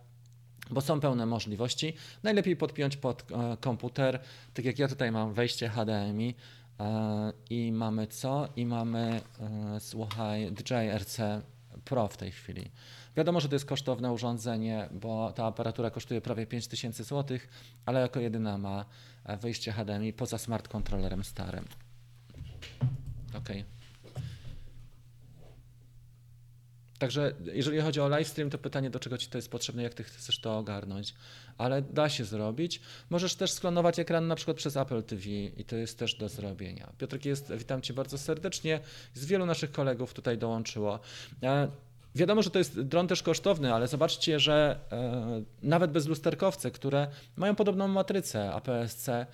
bo 0.70 0.82
są 0.82 1.00
pełne 1.00 1.26
możliwości. 1.26 1.94
Najlepiej 2.24 2.56
podpiąć 2.56 2.98
pod 2.98 3.32
e, 3.32 3.58
komputer, 3.58 4.20
tak 4.54 4.66
jak 4.66 4.80
ja 4.80 4.88
tutaj 4.88 5.12
mam 5.12 5.34
wejście 5.34 5.70
HDMI 5.70 6.36
e, 6.80 7.34
i 7.50 7.72
mamy 7.72 8.08
co? 8.08 8.48
I 8.56 8.66
mamy, 8.66 9.22
e, 9.40 9.80
słuchaj, 9.80 10.52
DJI 10.52 10.92
RC 10.98 11.42
Pro 11.86 12.08
w 12.08 12.18
tej 12.18 12.32
chwili. 12.32 12.72
Wiadomo, 13.18 13.40
że 13.40 13.50
to 13.50 13.56
jest 13.56 13.66
kosztowne 13.66 14.12
urządzenie, 14.12 14.90
bo 14.92 15.34
ta 15.36 15.46
aparatura 15.46 15.90
kosztuje 15.90 16.22
prawie 16.22 16.46
5000 16.46 17.04
zł, 17.04 17.38
ale 17.86 18.02
jako 18.02 18.20
jedyna 18.20 18.58
ma 18.58 18.86
wejście 19.42 19.72
HDMI 19.72 20.14
poza 20.14 20.38
smart 20.38 20.68
kontrolerem 20.68 21.24
starym. 21.24 21.66
OK. 23.34 23.50
Także 27.00 27.34
jeżeli 27.54 27.82
chodzi 27.82 28.02
o 28.02 28.10
livestream, 28.10 28.50
to 28.50 28.58
pytanie, 28.58 28.90
do 28.90 29.00
czego 29.00 29.18
ci 29.18 29.28
to 29.28 29.38
jest 29.38 29.52
potrzebne, 29.52 29.84
jak 29.84 29.94
ty 29.94 30.04
chcesz 30.04 30.40
to 30.40 30.58
ogarnąć, 30.58 31.14
ale 31.58 31.82
da 31.82 32.10
się 32.10 32.26
zrobić. 32.26 32.82
Możesz 33.10 33.36
też 33.36 33.52
sklonować 33.52 34.00
ekran 34.00 34.28
na 34.28 34.36
przykład 34.36 34.58
przez 34.58 34.78
Apple 34.78 35.04
TV 35.04 35.30
i 35.30 35.66
to 35.66 35.76
jest 35.76 36.00
też 36.00 36.16
do 36.16 36.30
zrobienia. 36.30 36.94
Piotrek 36.98 37.26
jest, 37.26 37.54
witam 37.54 37.82
cię 37.82 37.94
bardzo 37.94 38.18
serdecznie. 38.18 38.80
Z 39.14 39.26
wielu 39.26 39.46
naszych 39.46 39.72
kolegów 39.72 40.14
tutaj 40.14 40.38
dołączyło. 40.38 41.00
E, 42.16 42.20
wiadomo, 42.20 42.42
że 42.42 42.50
to 42.50 42.60
jest 42.60 42.82
dron 42.82 43.08
też 43.08 43.24
kosztowny, 43.24 43.74
ale 43.74 43.88
zobaczcie, 43.88 44.40
że 44.40 44.80
e, 44.92 45.44
nawet 45.62 45.92
bezlusterkowce, 45.92 46.72
które 46.72 47.08
mają 47.36 47.56
podobną 47.56 47.88
matrycę 47.88 48.52
APS-C, 48.52 49.26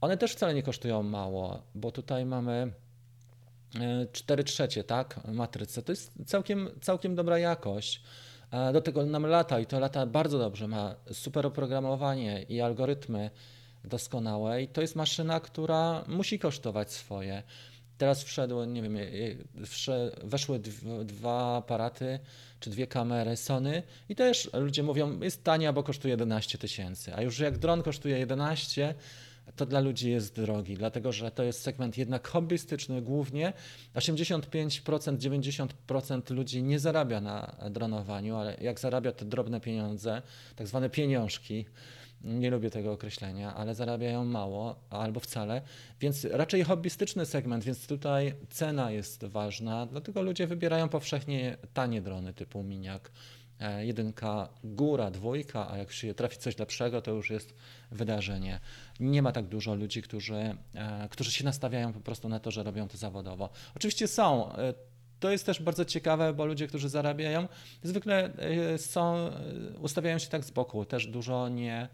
one 0.00 0.16
też 0.16 0.32
wcale 0.32 0.54
nie 0.54 0.62
kosztują 0.62 1.02
mało, 1.02 1.62
bo 1.74 1.92
tutaj 1.92 2.26
mamy 2.26 2.72
4 4.12 4.44
trzecie, 4.44 4.84
tak, 4.84 5.20
matrycę. 5.32 5.82
To 5.82 5.92
jest 5.92 6.12
całkiem, 6.26 6.68
całkiem 6.80 7.14
dobra 7.14 7.38
jakość. 7.38 8.02
Do 8.72 8.80
tego 8.80 9.06
nam 9.06 9.26
lata 9.26 9.60
i 9.60 9.66
to 9.66 9.80
lata 9.80 10.06
bardzo 10.06 10.38
dobrze, 10.38 10.68
ma 10.68 10.94
super 11.12 11.46
oprogramowanie 11.46 12.42
i 12.42 12.60
algorytmy 12.60 13.30
doskonałe 13.84 14.62
i 14.62 14.68
to 14.68 14.80
jest 14.80 14.96
maszyna, 14.96 15.40
która 15.40 16.04
musi 16.08 16.38
kosztować 16.38 16.92
swoje. 16.92 17.42
Teraz 17.98 18.22
wszedły, 18.22 18.66
nie 18.66 18.82
wiem, 18.82 18.98
weszły 20.24 20.60
dwa 21.04 21.56
aparaty 21.56 22.18
czy 22.60 22.70
dwie 22.70 22.86
kamery 22.86 23.36
Sony 23.36 23.82
i 24.08 24.14
też 24.14 24.50
ludzie 24.52 24.82
mówią, 24.82 25.20
jest 25.20 25.44
tania, 25.44 25.72
bo 25.72 25.82
kosztuje 25.82 26.12
11 26.12 26.58
tysięcy, 26.58 27.14
a 27.14 27.22
już 27.22 27.38
jak 27.38 27.58
dron 27.58 27.82
kosztuje 27.82 28.18
11, 28.18 28.94
to 29.56 29.66
dla 29.66 29.80
ludzi 29.80 30.10
jest 30.10 30.34
drogi, 30.34 30.76
dlatego 30.76 31.12
że 31.12 31.30
to 31.30 31.42
jest 31.42 31.62
segment 31.62 31.98
jednak 31.98 32.28
hobbystyczny 32.28 33.02
głównie. 33.02 33.52
85%, 33.94 35.68
90% 35.88 36.34
ludzi 36.34 36.62
nie 36.62 36.78
zarabia 36.78 37.20
na 37.20 37.56
dronowaniu, 37.70 38.36
ale 38.36 38.56
jak 38.60 38.80
zarabia 38.80 39.12
te 39.12 39.24
drobne 39.24 39.60
pieniądze, 39.60 40.22
tak 40.56 40.66
zwane 40.66 40.90
pieniążki, 40.90 41.64
nie 42.24 42.50
lubię 42.50 42.70
tego 42.70 42.92
określenia, 42.92 43.54
ale 43.54 43.74
zarabiają 43.74 44.24
mało 44.24 44.76
albo 44.90 45.20
wcale, 45.20 45.62
więc 46.00 46.24
raczej 46.24 46.64
hobbystyczny 46.64 47.26
segment, 47.26 47.64
więc 47.64 47.86
tutaj 47.86 48.34
cena 48.50 48.90
jest 48.90 49.24
ważna, 49.24 49.86
dlatego 49.86 50.22
ludzie 50.22 50.46
wybierają 50.46 50.88
powszechnie 50.88 51.56
tanie 51.74 52.02
drony 52.02 52.34
typu 52.34 52.62
miniak 52.62 53.10
e, 53.60 53.86
jedynka, 53.86 54.48
góra, 54.64 55.10
dwójka, 55.10 55.70
a 55.70 55.78
jak 55.78 55.92
się 55.92 56.14
trafi 56.14 56.38
coś 56.38 56.58
lepszego, 56.58 57.02
to 57.02 57.10
już 57.10 57.30
jest 57.30 57.54
wydarzenie. 57.90 58.60
Nie 59.00 59.22
ma 59.22 59.32
tak 59.32 59.46
dużo 59.46 59.74
ludzi, 59.74 60.02
którzy, 60.02 60.56
e, 60.74 61.08
którzy 61.10 61.32
się 61.32 61.44
nastawiają 61.44 61.92
po 61.92 62.00
prostu 62.00 62.28
na 62.28 62.40
to, 62.40 62.50
że 62.50 62.62
robią 62.62 62.88
to 62.88 62.96
zawodowo. 62.96 63.50
Oczywiście 63.76 64.08
są. 64.08 64.52
To 65.20 65.30
jest 65.30 65.46
też 65.46 65.62
bardzo 65.62 65.84
ciekawe, 65.84 66.32
bo 66.32 66.46
ludzie, 66.46 66.66
którzy 66.66 66.88
zarabiają, 66.88 67.48
zwykle 67.82 68.30
e, 68.36 68.78
są, 68.78 69.16
e, 69.16 69.32
ustawiają 69.80 70.18
się 70.18 70.28
tak 70.28 70.44
z 70.44 70.50
boku. 70.50 70.84
Też 70.84 71.06
dużo 71.06 71.48
nie, 71.48 71.88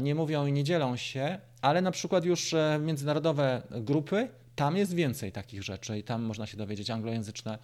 nie 0.00 0.14
mówią 0.14 0.46
i 0.46 0.52
nie 0.52 0.64
dzielą 0.64 0.96
się, 0.96 1.38
ale 1.62 1.80
na 1.82 1.90
przykład 1.90 2.24
już 2.24 2.54
e, 2.54 2.78
międzynarodowe 2.82 3.62
grupy, 3.70 4.28
tam 4.56 4.76
jest 4.76 4.94
więcej 4.94 5.32
takich 5.32 5.62
rzeczy 5.62 5.98
i 5.98 6.02
tam 6.02 6.22
można 6.22 6.46
się 6.46 6.56
dowiedzieć 6.56 6.90
anglojęzyczne 6.90 7.58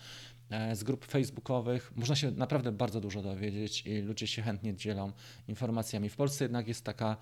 z 0.73 0.85
grup 0.85 1.05
facebookowych. 1.05 1.93
Można 1.97 2.17
się 2.17 2.31
naprawdę 2.31 2.73
bardzo 2.73 3.01
dużo 3.01 3.23
dowiedzieć 3.23 3.87
i 3.87 3.99
ludzie 3.99 4.27
się 4.27 4.43
chętnie 4.43 4.75
dzielą 4.75 5.13
informacjami. 5.49 6.09
W 6.09 6.17
Polsce 6.17 6.45
jednak 6.45 6.69
jest 6.69 6.85
taka 6.85 7.17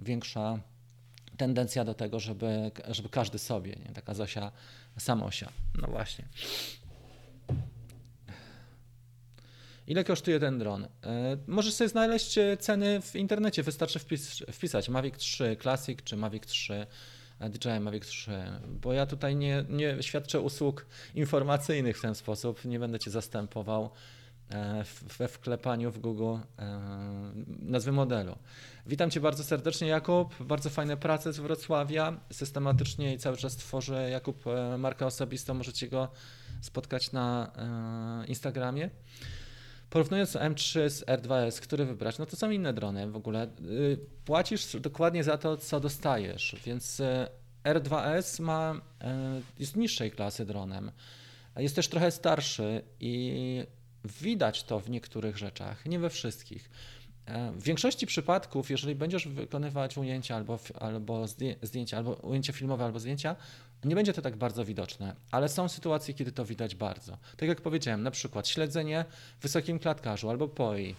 większa 0.00 0.58
tendencja 1.36 1.84
do 1.84 1.94
tego, 1.94 2.20
żeby, 2.20 2.70
żeby 2.88 3.08
każdy 3.08 3.38
sobie, 3.38 3.76
nie? 3.86 3.94
taka 3.94 4.14
Zosia 4.14 4.52
samosia. 4.98 5.52
No 5.82 5.88
właśnie. 5.88 6.24
Ile 9.86 10.04
kosztuje 10.04 10.40
ten 10.40 10.58
dron? 10.58 10.84
E, 10.84 10.88
Możesz 11.46 11.74
sobie 11.74 11.88
znaleźć 11.88 12.38
e, 12.38 12.56
ceny 12.56 13.00
w 13.00 13.16
internecie, 13.16 13.62
wystarczy 13.62 13.98
wpis, 13.98 14.42
wpisać 14.52 14.88
Mavic 14.88 15.16
3 15.16 15.56
Classic 15.62 15.98
czy 16.04 16.16
Mavic 16.16 16.46
3 16.46 16.86
e, 17.40 17.50
DJI 17.50 17.80
Mavic 17.80 18.06
3, 18.06 18.32
bo 18.68 18.92
ja 18.92 19.06
tutaj 19.06 19.36
nie, 19.36 19.64
nie 19.68 20.02
świadczę 20.02 20.40
usług 20.40 20.86
informacyjnych 21.14 21.98
w 21.98 22.02
ten 22.02 22.14
sposób, 22.14 22.64
nie 22.64 22.78
będę 22.78 22.98
Cię 22.98 23.10
zastępował 23.10 23.90
e, 24.50 24.84
we 25.18 25.28
wklepaniu 25.28 25.90
w 25.90 25.98
Google 25.98 26.36
nazwy 27.46 27.92
modelu. 27.92 28.38
Witam 28.86 29.10
Cię 29.10 29.20
bardzo 29.20 29.44
serdecznie 29.44 29.88
Jakub, 29.88 30.34
bardzo 30.40 30.70
fajne 30.70 30.96
prace 30.96 31.32
z 31.32 31.38
Wrocławia, 31.38 32.20
systematycznie 32.32 33.14
i 33.14 33.18
cały 33.18 33.36
czas 33.36 33.56
tworzę. 33.56 34.10
Jakub 34.10 34.44
markę 34.78 35.06
osobistą, 35.06 35.54
możecie 35.54 35.88
go 35.88 36.08
spotkać 36.60 37.12
na 37.12 37.52
Instagramie. 38.28 38.90
Porównując 39.96 40.32
M3 40.32 40.90
z 40.90 41.04
R2S, 41.04 41.60
który 41.60 41.84
wybrać, 41.84 42.18
no 42.18 42.26
to 42.26 42.36
są 42.36 42.50
inne 42.50 42.72
drony 42.72 43.10
w 43.10 43.16
ogóle. 43.16 43.48
Y, 43.60 43.98
Płacisz 44.24 44.76
dokładnie 44.80 45.24
za 45.24 45.38
to, 45.38 45.56
co 45.56 45.80
dostajesz, 45.80 46.56
więc 46.64 47.00
y, 47.00 47.26
R2S 47.64 48.42
ma, 48.42 48.74
y, 48.74 48.78
jest 49.58 49.76
niższej 49.76 50.10
klasy 50.10 50.46
dronem. 50.46 50.92
Jest 51.56 51.76
też 51.76 51.88
trochę 51.88 52.10
starszy 52.10 52.82
i 53.00 53.66
widać 54.04 54.62
to 54.62 54.80
w 54.80 54.90
niektórych 54.90 55.38
rzeczach, 55.38 55.86
nie 55.86 55.98
we 55.98 56.10
wszystkich. 56.10 56.70
W 57.52 57.62
większości 57.62 58.06
przypadków, 58.06 58.70
jeżeli 58.70 58.94
będziesz 58.94 59.28
wykonywać 59.28 59.98
ujęcia 59.98 60.36
albo, 60.36 60.58
albo 60.80 61.24
zdję- 61.24 61.54
zdjęcia, 61.62 61.96
albo 61.96 62.12
ujęcia 62.12 62.52
filmowe, 62.52 62.84
albo 62.84 63.00
zdjęcia, 63.00 63.36
nie 63.84 63.94
będzie 63.94 64.12
to 64.12 64.22
tak 64.22 64.36
bardzo 64.36 64.64
widoczne, 64.64 65.16
ale 65.30 65.48
są 65.48 65.68
sytuacje, 65.68 66.14
kiedy 66.14 66.32
to 66.32 66.44
widać 66.44 66.74
bardzo. 66.74 67.18
Tak 67.36 67.48
jak 67.48 67.60
powiedziałem, 67.60 68.02
na 68.02 68.10
przykład 68.10 68.48
śledzenie 68.48 69.04
w 69.38 69.42
wysokim 69.42 69.78
klatkarzu 69.78 70.30
albo 70.30 70.48
POI 70.48 70.94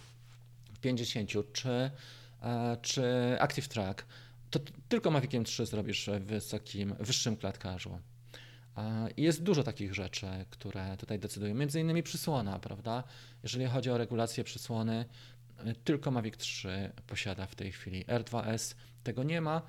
w 0.74 0.78
50 0.80 1.52
czy, 1.52 1.90
e, 2.42 2.76
czy 2.82 3.02
Active 3.40 3.68
Track, 3.68 4.06
to 4.50 4.60
tylko 4.88 5.10
Maviciem 5.10 5.44
3 5.44 5.66
zrobisz 5.66 6.10
w 6.20 6.24
wysokim, 6.24 6.94
wyższym 7.00 7.36
klatkarzu. 7.36 7.98
I 9.16 9.22
jest 9.22 9.42
dużo 9.42 9.62
takich 9.62 9.94
rzeczy, 9.94 10.26
które 10.50 10.96
tutaj 10.96 11.18
decydują. 11.18 11.54
Między 11.54 11.80
innymi 11.80 12.02
przysłona, 12.02 12.58
prawda? 12.58 13.04
Jeżeli 13.42 13.66
chodzi 13.66 13.90
o 13.90 13.98
regulację 13.98 14.44
przysłony, 14.44 15.04
tylko 15.84 16.10
Mavic 16.10 16.36
3 16.36 16.92
posiada 17.06 17.46
w 17.46 17.54
tej 17.54 17.72
chwili. 17.72 18.04
R2S 18.04 18.74
tego 19.02 19.22
nie 19.22 19.40
ma. 19.40 19.62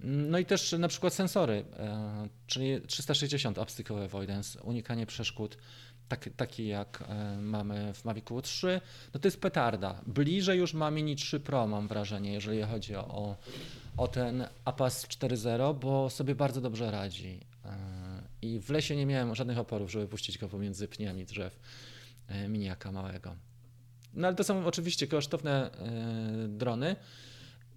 No 0.00 0.38
i 0.38 0.46
też 0.46 0.72
na 0.72 0.88
przykład 0.88 1.14
sensory, 1.14 1.64
e, 1.78 2.28
czyli 2.46 2.80
360 2.86 3.58
Obstacle 3.58 4.04
Avoidance, 4.04 4.62
unikanie 4.62 5.06
przeszkód, 5.06 5.58
tak, 6.36 6.58
jak 6.58 7.04
e, 7.08 7.36
mamy 7.36 7.94
w 7.94 8.04
Mavicu 8.04 8.42
3, 8.42 8.80
no 9.14 9.20
to 9.20 9.28
jest 9.28 9.40
petarda. 9.40 10.00
Bliżej 10.06 10.58
już 10.58 10.74
ma 10.74 10.90
Mini 10.90 11.16
3 11.16 11.40
Pro, 11.40 11.66
mam 11.66 11.88
wrażenie, 11.88 12.32
jeżeli 12.32 12.62
chodzi 12.62 12.94
o, 12.94 13.36
o 13.96 14.08
ten 14.08 14.46
APAS 14.64 15.06
4.0, 15.06 15.78
bo 15.78 16.10
sobie 16.10 16.34
bardzo 16.34 16.60
dobrze 16.60 16.90
radzi. 16.90 17.40
E, 17.64 17.76
I 18.42 18.58
w 18.60 18.70
lesie 18.70 18.96
nie 18.96 19.06
miałem 19.06 19.34
żadnych 19.34 19.58
oporów, 19.58 19.90
żeby 19.90 20.08
puścić 20.08 20.38
go 20.38 20.48
pomiędzy 20.48 20.88
pniami 20.88 21.24
drzew 21.24 21.58
miniaka 22.48 22.92
małego. 22.92 23.36
No 24.16 24.26
ale 24.26 24.36
to 24.36 24.44
są 24.44 24.66
oczywiście 24.66 25.06
kosztowne 25.06 25.70
e, 25.70 26.48
drony 26.48 26.96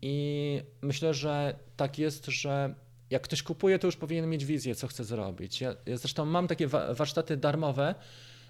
i 0.01 0.61
myślę, 0.81 1.13
że 1.13 1.59
tak 1.77 1.99
jest, 1.99 2.25
że 2.25 2.75
jak 3.09 3.21
ktoś 3.21 3.43
kupuje, 3.43 3.79
to 3.79 3.87
już 3.87 3.95
powinien 3.95 4.29
mieć 4.29 4.45
wizję, 4.45 4.75
co 4.75 4.87
chce 4.87 5.03
zrobić. 5.03 5.61
Ja, 5.61 5.75
ja 5.85 5.97
zresztą 5.97 6.25
mam 6.25 6.47
takie 6.47 6.67
wa- 6.67 6.93
warsztaty 6.93 7.37
darmowe, 7.37 7.95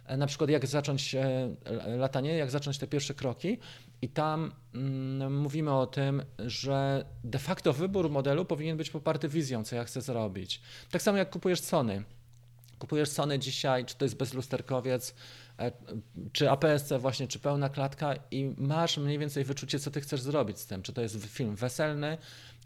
e, 0.06 0.18
na 0.18 0.28
przykład 0.28 0.50
jak 0.50 0.68
zacząć 0.68 1.16
e, 1.16 1.50
latanie, 1.98 2.38
jak 2.38 2.52
zacząć 2.52 2.78
te 2.78 2.88
pierwsze 2.88 3.14
kroki 3.14 3.58
i 4.02 4.10
tam 4.10 4.52
mm, 4.74 5.38
mówimy 5.42 5.74
o 5.74 5.88
tym, 5.88 6.24
że 6.40 7.06
de 7.24 7.40
facto 7.40 7.74
wybór 7.74 8.10
modelu 8.10 8.46
powinien 8.46 8.78
być 8.78 8.90
poparty 8.90 9.30
wizją, 9.30 9.64
co 9.64 9.76
ja 9.76 9.84
chcę 9.84 10.02
zrobić. 10.02 10.62
Tak 10.92 11.02
samo 11.02 11.18
jak 11.18 11.30
kupujesz 11.30 11.62
Sony. 11.62 12.04
Kupujesz 12.80 13.10
Sony 13.10 13.40
dzisiaj, 13.40 13.86
czy 13.86 13.96
to 13.96 14.06
jest 14.06 14.18
bezlusterkowiec, 14.18 15.16
czy 16.32 16.50
APS-C 16.50 17.00
właśnie, 17.00 17.28
czy 17.28 17.40
pełna 17.40 17.70
klatka 17.70 18.16
i 18.32 18.54
masz 18.58 18.98
mniej 18.98 19.20
więcej 19.20 19.44
wyczucie, 19.44 19.80
co 19.80 19.92
ty 19.92 20.02
chcesz 20.02 20.22
zrobić 20.22 20.60
z 20.60 20.66
tym. 20.66 20.82
Czy 20.82 20.94
to 20.94 21.02
jest 21.02 21.26
film 21.26 21.56
weselny, 21.56 22.18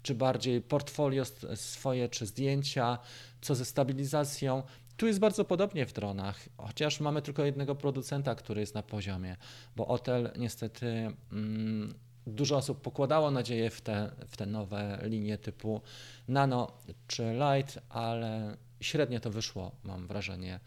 czy 0.02 0.14
bardziej 0.14 0.60
portfolio 0.60 1.24
swoje, 1.54 2.08
czy 2.08 2.26
zdjęcia, 2.26 2.98
co 3.40 3.54
ze 3.54 3.64
stabilizacją. 3.64 4.62
Tu 4.96 5.06
jest 5.06 5.18
bardzo 5.18 5.44
podobnie 5.44 5.86
w 5.86 5.92
dronach, 5.92 6.40
chociaż 6.56 7.00
mamy 7.00 7.22
tylko 7.22 7.44
jednego 7.44 7.74
producenta, 7.74 8.34
który 8.34 8.60
jest 8.60 8.74
na 8.74 8.82
poziomie, 8.82 9.36
bo 9.76 9.86
Otel 9.86 10.30
niestety 10.36 10.86
mm, 11.32 11.94
dużo 12.26 12.56
osób 12.56 12.80
pokładało 12.80 13.30
nadzieję 13.30 13.70
w 13.70 13.80
te, 13.80 14.10
w 14.26 14.36
te 14.36 14.46
nowe 14.46 14.98
linie 15.02 15.38
typu 15.38 15.80
Nano 16.28 16.72
czy 17.06 17.22
Light, 17.32 17.78
ale 17.88 18.56
średnio 18.80 19.20
to 19.20 19.30
wyszło, 19.30 19.72
mam 19.84 20.06
wrażenie, 20.06 20.60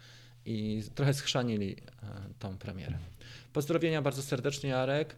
i 0.48 0.84
trochę 0.96 1.14
schrzanili 1.14 1.72
e, 1.72 2.06
tą 2.40 2.58
premierę. 2.58 2.98
Pozdrowienia 3.54 4.02
bardzo 4.02 4.22
serdecznie, 4.22 4.70
Jarek. 4.70 5.16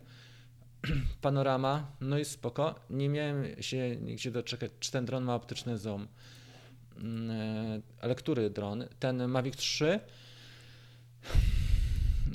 Panorama, 1.22 1.92
no 2.02 2.18
i 2.18 2.26
spoko. 2.26 2.76
Nie 2.90 3.10
miałem 3.10 3.64
się 3.64 3.96
nigdzie 3.96 4.32
doczekać, 4.32 4.72
czy 4.80 4.92
ten 4.92 5.06
dron 5.06 5.24
ma 5.24 5.36
optyczny 5.36 5.78
zoom. 5.78 6.08
Mm, 6.98 7.32
e, 7.32 7.82
Ale 8.02 8.16
który 8.16 8.50
dron? 8.50 8.86
Ten 9.00 9.28
Mavic 9.28 9.56
3? 9.56 10.00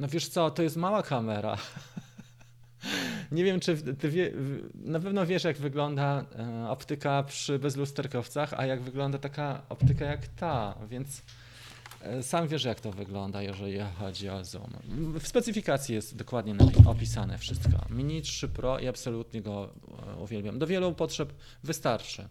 No 0.01 0.09
wiesz 0.09 0.29
co, 0.29 0.51
to 0.51 0.63
jest 0.63 0.77
mała 0.77 1.03
kamera. 1.03 1.57
Nie 3.33 3.45
wiem, 3.45 3.61
czy 3.61 3.77
ty 3.77 4.11
wie, 4.11 4.33
na 4.75 5.01
pewno 5.01 5.27
wiesz, 5.27 5.45
jak 5.45 5.57
wygląda 5.57 6.25
e, 6.39 6.69
optyka 6.69 7.23
przy 7.23 7.59
bezlusterkowcach, 7.59 8.55
a 8.57 8.67
jak 8.67 8.83
wygląda 8.83 9.19
taka 9.19 9.63
optyka 9.69 10.05
jak 10.05 10.29
ta, 10.29 10.79
więc 10.89 11.23
sam 12.23 12.49
wiesz, 12.49 12.65
jak 12.65 12.81
to 12.81 12.93
wygląda, 12.93 13.43
jeżeli 13.43 13.79
chodzi 13.99 14.29
o 14.29 14.45
zoom. 14.45 14.71
W 15.21 15.29
specyfikacji 15.29 15.95
jest 15.95 16.17
dokładnie 16.17 16.55
opisane 16.87 17.39
wszystko. 17.39 17.87
Mini 17.91 18.23
3 18.23 18.49
Pro 18.49 18.79
i 18.79 18.89
absolutnie 18.89 19.43
go 19.43 19.71
e, 20.13 20.17
uwielbiam. 20.17 20.59
Do 20.59 20.67
wielu 20.67 20.93
potrzeb 20.93 21.33
wystarczy. 21.65 22.29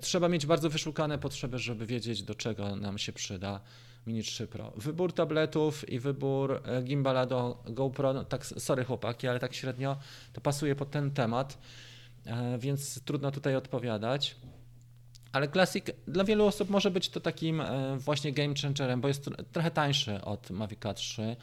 Trzeba 0.00 0.28
mieć 0.28 0.46
bardzo 0.46 0.70
wyszukane 0.70 1.18
potrzeby, 1.18 1.58
żeby 1.58 1.86
wiedzieć, 1.86 2.22
do 2.22 2.34
czego 2.34 2.76
nam 2.76 2.98
się 2.98 3.12
przyda 3.12 3.60
Mini 4.06 4.22
3 4.22 4.46
Pro. 4.46 4.72
Wybór 4.76 5.12
tabletów 5.12 5.88
i 5.88 5.98
wybór 5.98 6.62
e, 6.64 6.82
gimbala 6.82 7.26
do 7.26 7.62
GoPro, 7.64 8.12
no 8.12 8.24
tak, 8.24 8.46
sorry 8.46 8.84
chłopaki, 8.84 9.28
ale 9.28 9.40
tak 9.40 9.54
średnio 9.54 9.96
to 10.32 10.40
pasuje 10.40 10.76
pod 10.76 10.90
ten 10.90 11.10
temat, 11.10 11.58
e, 12.26 12.58
więc 12.58 13.02
trudno 13.04 13.30
tutaj 13.30 13.56
odpowiadać. 13.56 14.36
Ale 15.32 15.48
Classic 15.48 15.84
dla 16.08 16.24
wielu 16.24 16.46
osób 16.46 16.70
może 16.70 16.90
być 16.90 17.08
to 17.08 17.20
takim 17.20 17.60
e, 17.60 17.96
właśnie 17.98 18.32
game 18.32 18.54
changerem, 18.62 19.00
bo 19.00 19.08
jest 19.08 19.26
tr- 19.26 19.44
trochę 19.52 19.70
tańszy 19.70 20.22
od 20.22 20.50
Mavica 20.50 20.94
3 20.94 21.36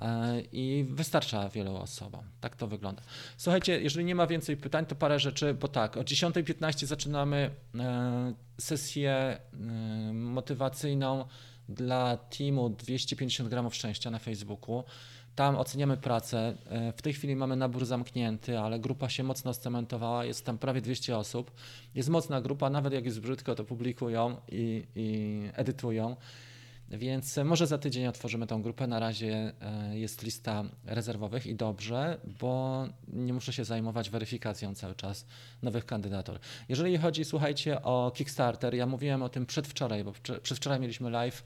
e, 0.00 0.40
i 0.52 0.86
wystarcza 0.90 1.48
wielu 1.48 1.76
osobom. 1.76 2.24
Tak 2.40 2.56
to 2.56 2.66
wygląda. 2.66 3.02
Słuchajcie, 3.36 3.80
jeżeli 3.80 4.04
nie 4.04 4.14
ma 4.14 4.26
więcej 4.26 4.56
pytań, 4.56 4.86
to 4.86 4.94
parę 4.94 5.18
rzeczy, 5.18 5.54
bo 5.54 5.68
tak, 5.68 5.96
o 5.96 6.00
10.15 6.00 6.86
zaczynamy 6.86 7.50
e, 7.78 8.34
sesję 8.58 9.40
motywacyjną 10.12 11.24
dla 11.68 12.16
teamu 12.16 12.70
250 12.70 13.48
gramów 13.48 13.74
szczęścia 13.74 14.10
na 14.10 14.18
Facebooku. 14.18 14.84
Tam 15.40 15.56
oceniamy 15.56 15.96
pracę. 15.96 16.56
E, 16.70 16.92
W 16.92 17.02
tej 17.02 17.12
chwili 17.12 17.36
mamy 17.36 17.56
nabór 17.56 17.84
zamknięty, 17.86 18.58
ale 18.58 18.80
grupa 18.80 19.08
się 19.08 19.22
mocno 19.22 19.54
scementowała. 19.54 20.24
Jest 20.24 20.44
tam 20.44 20.58
prawie 20.58 20.80
200 20.80 21.16
osób. 21.18 21.50
Jest 21.94 22.08
mocna 22.08 22.40
grupa, 22.40 22.70
nawet 22.70 22.92
jak 22.92 23.04
jest 23.04 23.20
brzydko, 23.20 23.54
to 23.54 23.64
publikują 23.64 24.36
i, 24.48 24.86
i 24.96 25.40
edytują. 25.54 26.16
Więc 26.90 27.36
może 27.44 27.66
za 27.66 27.78
tydzień 27.78 28.06
otworzymy 28.06 28.46
tą 28.46 28.62
grupę. 28.62 28.86
Na 28.86 28.98
razie 28.98 29.52
e, 29.60 29.98
jest 29.98 30.22
lista 30.22 30.64
rezerwowych 30.84 31.46
i 31.46 31.54
dobrze, 31.54 32.20
bo 32.40 32.84
nie 33.08 33.32
muszę 33.32 33.52
się 33.52 33.64
zajmować 33.64 34.10
weryfikacją 34.10 34.74
cały 34.74 34.94
czas 34.94 35.26
nowych 35.62 35.86
kandydatur. 35.86 36.38
Jeżeli 36.68 36.98
chodzi, 36.98 37.24
słuchajcie, 37.24 37.82
o 37.82 38.12
Kickstarter, 38.14 38.74
ja 38.74 38.86
mówiłem 38.86 39.22
o 39.22 39.28
tym 39.28 39.46
przedwczoraj, 39.46 40.04
bo 40.04 40.12
przedwczoraj 40.42 40.80
mieliśmy 40.80 41.10
live 41.10 41.44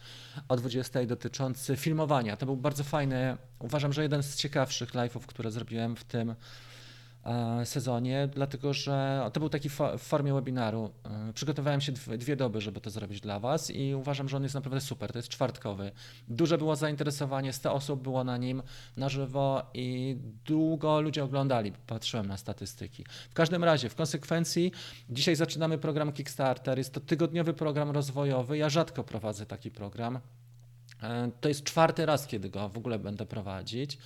o 0.49 0.57
20 0.57 1.07
dotyczący 1.07 1.77
filmowania. 1.77 2.37
To 2.37 2.47
był 2.47 2.57
bardzo 2.57 2.85
fajny, 2.85 3.37
uważam, 3.59 3.93
że 3.93 4.03
jeden 4.03 4.23
z 4.23 4.37
ciekawszych 4.37 4.91
live'ów, 4.91 5.21
które 5.21 5.51
zrobiłem 5.51 5.97
w 5.97 6.05
tym 6.05 6.35
sezonie, 7.65 8.29
dlatego 8.35 8.73
że 8.73 9.29
to 9.33 9.41
był 9.41 9.49
taki 9.49 9.69
w 9.69 9.79
formie 9.99 10.35
webinaru. 10.35 10.91
E, 11.05 11.33
przygotowałem 11.33 11.81
się 11.81 11.93
dwie 11.93 12.37
doby, 12.37 12.61
żeby 12.61 12.81
to 12.81 12.91
zrobić 12.91 13.21
dla 13.21 13.41
Was 13.41 13.71
i 13.71 13.95
uważam, 13.95 14.29
że 14.29 14.37
on 14.37 14.43
jest 14.43 14.55
naprawdę 14.55 14.81
super. 14.81 15.13
To 15.13 15.19
jest 15.19 15.29
czwartkowy. 15.29 15.93
Duże 16.29 16.59
było 16.59 16.77
zainteresowanie, 16.77 17.53
100 17.53 17.73
osób 17.75 18.03
było 18.03 18.25
na 18.25 18.37
nim 18.37 18.63
na 18.97 19.09
żywo 19.09 19.63
i 19.75 20.17
długo 20.45 21.01
ludzie 21.01 21.25
oglądali. 21.25 21.73
Patrzyłem 21.87 22.27
na 22.27 22.37
statystyki. 22.37 23.05
W 23.31 23.35
każdym 23.35 23.65
razie, 23.65 23.89
w 23.89 23.95
konsekwencji, 23.95 24.73
dzisiaj 25.11 25.37
zaczynamy 25.37 25.79
program 25.79 26.13
Kickstarter. 26.13 26.79
Jest 26.79 26.95
to 26.95 27.01
tygodniowy 27.01 27.55
program 27.55 27.91
rozwojowy. 27.91 28.59
Ja 28.59 28.69
rzadko 28.69 29.05
prowadzę 29.05 29.47
taki 29.47 29.71
program. 29.71 30.19
E, 31.03 31.31
to 31.41 31.49
jest 31.49 31.65
czwarty 31.65 32.07
raz, 32.07 32.27
kiedy 32.27 32.51
go 32.51 32.69
w 32.69 32.79
ogóle 32.79 32.99
będę 32.99 33.27
prowadzić. 33.27 33.99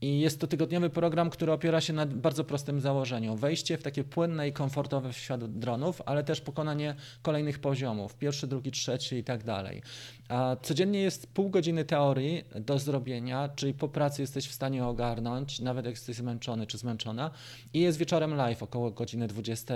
I 0.00 0.20
jest 0.20 0.40
to 0.40 0.46
tygodniowy 0.46 0.90
program, 0.90 1.30
który 1.30 1.52
opiera 1.52 1.80
się 1.80 1.92
na 1.92 2.06
bardzo 2.06 2.44
prostym 2.44 2.80
założeniu. 2.80 3.36
Wejście 3.36 3.78
w 3.78 3.82
takie 3.82 4.04
płynne 4.04 4.48
i 4.48 4.52
komfortowe 4.52 5.12
w 5.12 5.16
świat 5.16 5.58
dronów, 5.58 6.02
ale 6.06 6.24
też 6.24 6.40
pokonanie 6.40 6.94
kolejnych 7.22 7.58
poziomów. 7.58 8.14
Pierwszy, 8.14 8.46
drugi, 8.46 8.70
trzeci 8.70 9.16
i 9.16 9.24
tak 9.24 9.44
dalej. 9.44 9.82
A 10.28 10.56
codziennie 10.62 11.00
jest 11.00 11.26
pół 11.26 11.50
godziny 11.50 11.84
teorii 11.84 12.44
do 12.54 12.78
zrobienia, 12.78 13.48
czyli 13.48 13.74
po 13.74 13.88
pracy 13.88 14.22
jesteś 14.22 14.48
w 14.48 14.52
stanie 14.52 14.86
ogarnąć, 14.86 15.60
nawet 15.60 15.84
jak 15.84 15.94
jesteś 15.94 16.16
zmęczony 16.16 16.66
czy 16.66 16.78
zmęczona. 16.78 17.30
I 17.74 17.80
jest 17.80 17.98
wieczorem 17.98 18.34
live 18.34 18.62
około 18.62 18.90
godziny 18.90 19.28
20. 19.28 19.74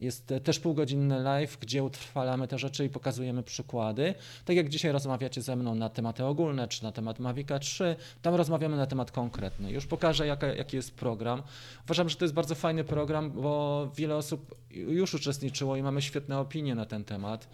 Jest 0.00 0.32
też 0.44 0.60
półgodzinny 0.60 1.20
live, 1.20 1.58
gdzie 1.60 1.84
utrwalamy 1.84 2.48
te 2.48 2.58
rzeczy 2.58 2.84
i 2.84 2.88
pokazujemy 2.88 3.42
przykłady. 3.42 4.14
Tak 4.44 4.56
jak 4.56 4.68
dzisiaj 4.68 4.92
rozmawiacie 4.92 5.42
ze 5.42 5.56
mną 5.56 5.74
na 5.74 5.88
tematy 5.88 6.24
ogólne, 6.24 6.68
czy 6.68 6.82
na 6.82 6.92
temat 6.92 7.18
Mavica 7.18 7.58
3, 7.58 7.96
tam 8.22 8.34
rozmawiamy 8.34 8.76
na 8.76 8.86
temat 8.86 9.10
konkretny. 9.10 9.57
Już 9.60 9.86
pokażę, 9.86 10.26
jaka, 10.26 10.46
jaki 10.46 10.76
jest 10.76 10.94
program. 10.94 11.42
Uważam, 11.84 12.08
że 12.08 12.16
to 12.16 12.24
jest 12.24 12.34
bardzo 12.34 12.54
fajny 12.54 12.84
program, 12.84 13.30
bo 13.30 13.90
wiele 13.96 14.16
osób 14.16 14.54
już 14.70 15.14
uczestniczyło 15.14 15.76
i 15.76 15.82
mamy 15.82 16.02
świetne 16.02 16.38
opinie 16.38 16.74
na 16.74 16.86
ten 16.86 17.04
temat 17.04 17.48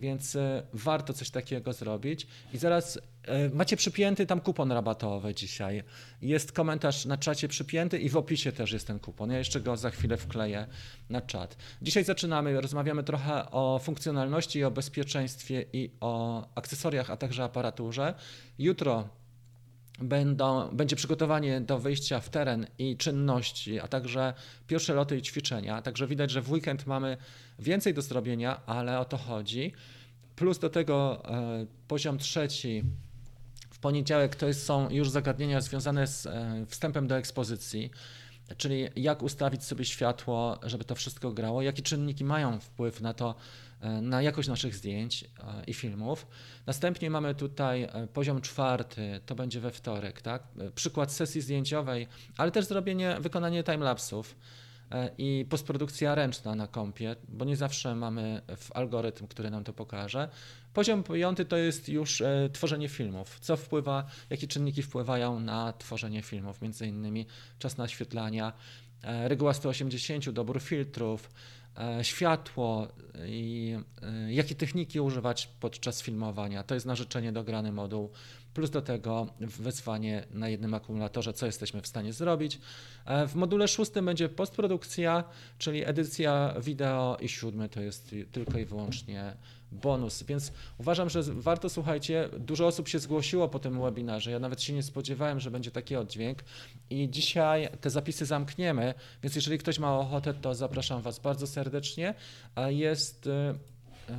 więc 0.00 0.36
e, 0.36 0.62
warto 0.72 1.12
coś 1.12 1.30
takiego 1.30 1.72
zrobić. 1.72 2.26
I 2.52 2.58
zaraz 2.58 2.98
e, 3.24 3.48
macie 3.48 3.76
przypięty 3.76 4.26
tam 4.26 4.40
kupon 4.40 4.72
rabatowy 4.72 5.34
dzisiaj. 5.34 5.82
Jest 6.22 6.52
komentarz 6.52 7.06
na 7.06 7.16
czacie 7.16 7.48
przypięty 7.48 7.98
i 7.98 8.08
w 8.08 8.16
opisie 8.16 8.52
też 8.52 8.72
jest 8.72 8.86
ten 8.86 8.98
kupon. 8.98 9.30
Ja 9.30 9.38
jeszcze 9.38 9.60
go 9.60 9.76
za 9.76 9.90
chwilę 9.90 10.16
wkleję 10.16 10.66
na 11.10 11.20
czat. 11.20 11.56
Dzisiaj 11.82 12.04
zaczynamy, 12.04 12.60
rozmawiamy 12.60 13.02
trochę 13.02 13.50
o 13.50 13.80
funkcjonalności, 13.82 14.64
o 14.64 14.70
bezpieczeństwie 14.70 15.64
i 15.72 15.90
o 16.00 16.44
akcesoriach, 16.54 17.10
a 17.10 17.16
także 17.16 17.44
aparaturze. 17.44 18.14
Jutro 18.58 19.08
będą, 20.00 20.68
będzie 20.68 20.96
przygotowanie 20.96 21.60
do 21.60 21.78
wyjścia 21.78 22.20
w 22.20 22.28
teren 22.28 22.66
i 22.78 22.96
czynności, 22.96 23.80
a 23.80 23.88
także 23.88 24.34
pierwsze 24.66 24.94
loty 24.94 25.18
i 25.18 25.22
ćwiczenia. 25.22 25.82
Także 25.82 26.06
widać, 26.06 26.30
że 26.30 26.42
w 26.42 26.52
weekend 26.52 26.86
mamy 26.86 27.16
więcej 27.58 27.94
do 27.94 28.02
zrobienia, 28.02 28.66
ale 28.66 28.98
o 28.98 29.04
to 29.04 29.16
chodzi. 29.16 29.72
Plus 30.36 30.58
do 30.58 30.70
tego 30.70 31.22
e, 31.24 31.66
poziom 31.88 32.18
trzeci. 32.18 32.84
W 33.70 33.78
poniedziałek 33.78 34.36
to 34.36 34.54
są 34.54 34.90
już 34.90 35.10
zagadnienia 35.10 35.60
związane 35.60 36.06
z 36.06 36.26
e, 36.26 36.66
wstępem 36.68 37.06
do 37.06 37.16
ekspozycji, 37.16 37.90
czyli 38.56 38.88
jak 38.96 39.22
ustawić 39.22 39.64
sobie 39.64 39.84
światło, 39.84 40.58
żeby 40.62 40.84
to 40.84 40.94
wszystko 40.94 41.32
grało, 41.32 41.62
jakie 41.62 41.82
czynniki 41.82 42.24
mają 42.24 42.60
wpływ 42.60 43.00
na 43.00 43.14
to, 43.14 43.34
na 44.02 44.22
jakość 44.22 44.48
naszych 44.48 44.74
zdjęć 44.74 45.24
e, 45.24 45.28
i 45.66 45.74
filmów. 45.74 46.26
Następnie 46.66 47.10
mamy 47.10 47.34
tutaj 47.34 47.82
e, 47.82 48.06
poziom 48.12 48.40
czwarty, 48.40 49.20
to 49.26 49.34
będzie 49.34 49.60
we 49.60 49.70
wtorek, 49.70 50.22
tak? 50.22 50.42
Przykład 50.74 51.12
sesji 51.12 51.40
zdjęciowej, 51.40 52.06
ale 52.36 52.50
też 52.50 52.64
zrobienie, 52.64 53.16
wykonanie 53.20 53.64
timelapsów 53.64 54.36
i 55.18 55.46
postprodukcja 55.50 56.14
ręczna 56.14 56.54
na 56.54 56.66
kompie, 56.66 57.16
bo 57.28 57.44
nie 57.44 57.56
zawsze 57.56 57.94
mamy 57.94 58.42
w 58.56 58.72
algorytm, 58.72 59.26
który 59.26 59.50
nam 59.50 59.64
to 59.64 59.72
pokaże. 59.72 60.28
Poziom 60.72 61.02
piąty 61.02 61.44
to 61.44 61.56
jest 61.56 61.88
już 61.88 62.22
tworzenie 62.52 62.88
filmów. 62.88 63.40
Co 63.40 63.56
wpływa, 63.56 64.06
jakie 64.30 64.46
czynniki 64.46 64.82
wpływają 64.82 65.40
na 65.40 65.72
tworzenie 65.72 66.22
filmów, 66.22 66.62
między 66.62 66.86
innymi 66.86 67.26
czas 67.58 67.76
naświetlania, 67.76 68.52
reguła 69.02 69.54
180, 69.54 70.30
dobór 70.30 70.60
filtrów, 70.60 71.28
E, 71.28 71.59
światło 72.02 72.88
i 73.26 73.76
e, 74.02 74.32
jakie 74.32 74.54
techniki 74.54 75.00
używać 75.00 75.46
podczas 75.60 76.02
filmowania. 76.02 76.62
To 76.62 76.74
jest 76.74 76.86
narzeczenie 76.86 77.32
dograny 77.32 77.72
moduł, 77.72 78.10
plus 78.54 78.70
do 78.70 78.82
tego 78.82 79.26
wyzwanie 79.40 80.24
na 80.30 80.48
jednym 80.48 80.74
akumulatorze, 80.74 81.32
co 81.32 81.46
jesteśmy 81.46 81.80
w 81.82 81.86
stanie 81.86 82.12
zrobić. 82.12 82.58
E, 83.04 83.26
w 83.26 83.34
module 83.34 83.68
szóstym 83.68 84.04
będzie 84.04 84.28
postprodukcja, 84.28 85.24
czyli 85.58 85.84
edycja 85.84 86.54
wideo 86.60 87.16
i 87.20 87.28
siódmy 87.28 87.68
to 87.68 87.80
jest 87.80 88.14
tylko 88.32 88.58
i 88.58 88.64
wyłącznie 88.64 89.36
bonus. 89.72 90.22
Więc 90.22 90.52
uważam, 90.78 91.10
że 91.10 91.22
warto, 91.22 91.68
słuchajcie, 91.68 92.28
dużo 92.38 92.66
osób 92.66 92.88
się 92.88 92.98
zgłosiło 92.98 93.48
po 93.48 93.58
tym 93.58 93.80
webinarze. 93.80 94.30
Ja 94.30 94.38
nawet 94.38 94.62
się 94.62 94.72
nie 94.72 94.82
spodziewałem, 94.82 95.40
że 95.40 95.50
będzie 95.50 95.70
taki 95.70 95.96
oddźwięk. 95.96 96.38
I 96.90 97.10
dzisiaj 97.10 97.68
te 97.80 97.90
zapisy 97.90 98.26
zamkniemy, 98.26 98.94
więc 99.22 99.36
jeżeli 99.36 99.58
ktoś 99.58 99.78
ma 99.78 99.98
ochotę, 99.98 100.34
to 100.34 100.54
zapraszam 100.54 101.02
Was 101.02 101.18
bardzo 101.18 101.46
serdecznie. 101.46 102.14
Jest 102.68 103.26
y, 103.26 103.30
y, 103.30 104.14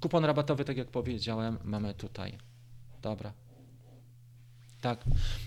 kupon 0.00 0.24
rabatowy, 0.24 0.64
tak 0.64 0.76
jak 0.76 0.88
powiedziałem, 0.88 1.58
mamy 1.64 1.94
tutaj. 1.94 2.38
Dobra. 3.02 3.41
Tak. 4.82 5.04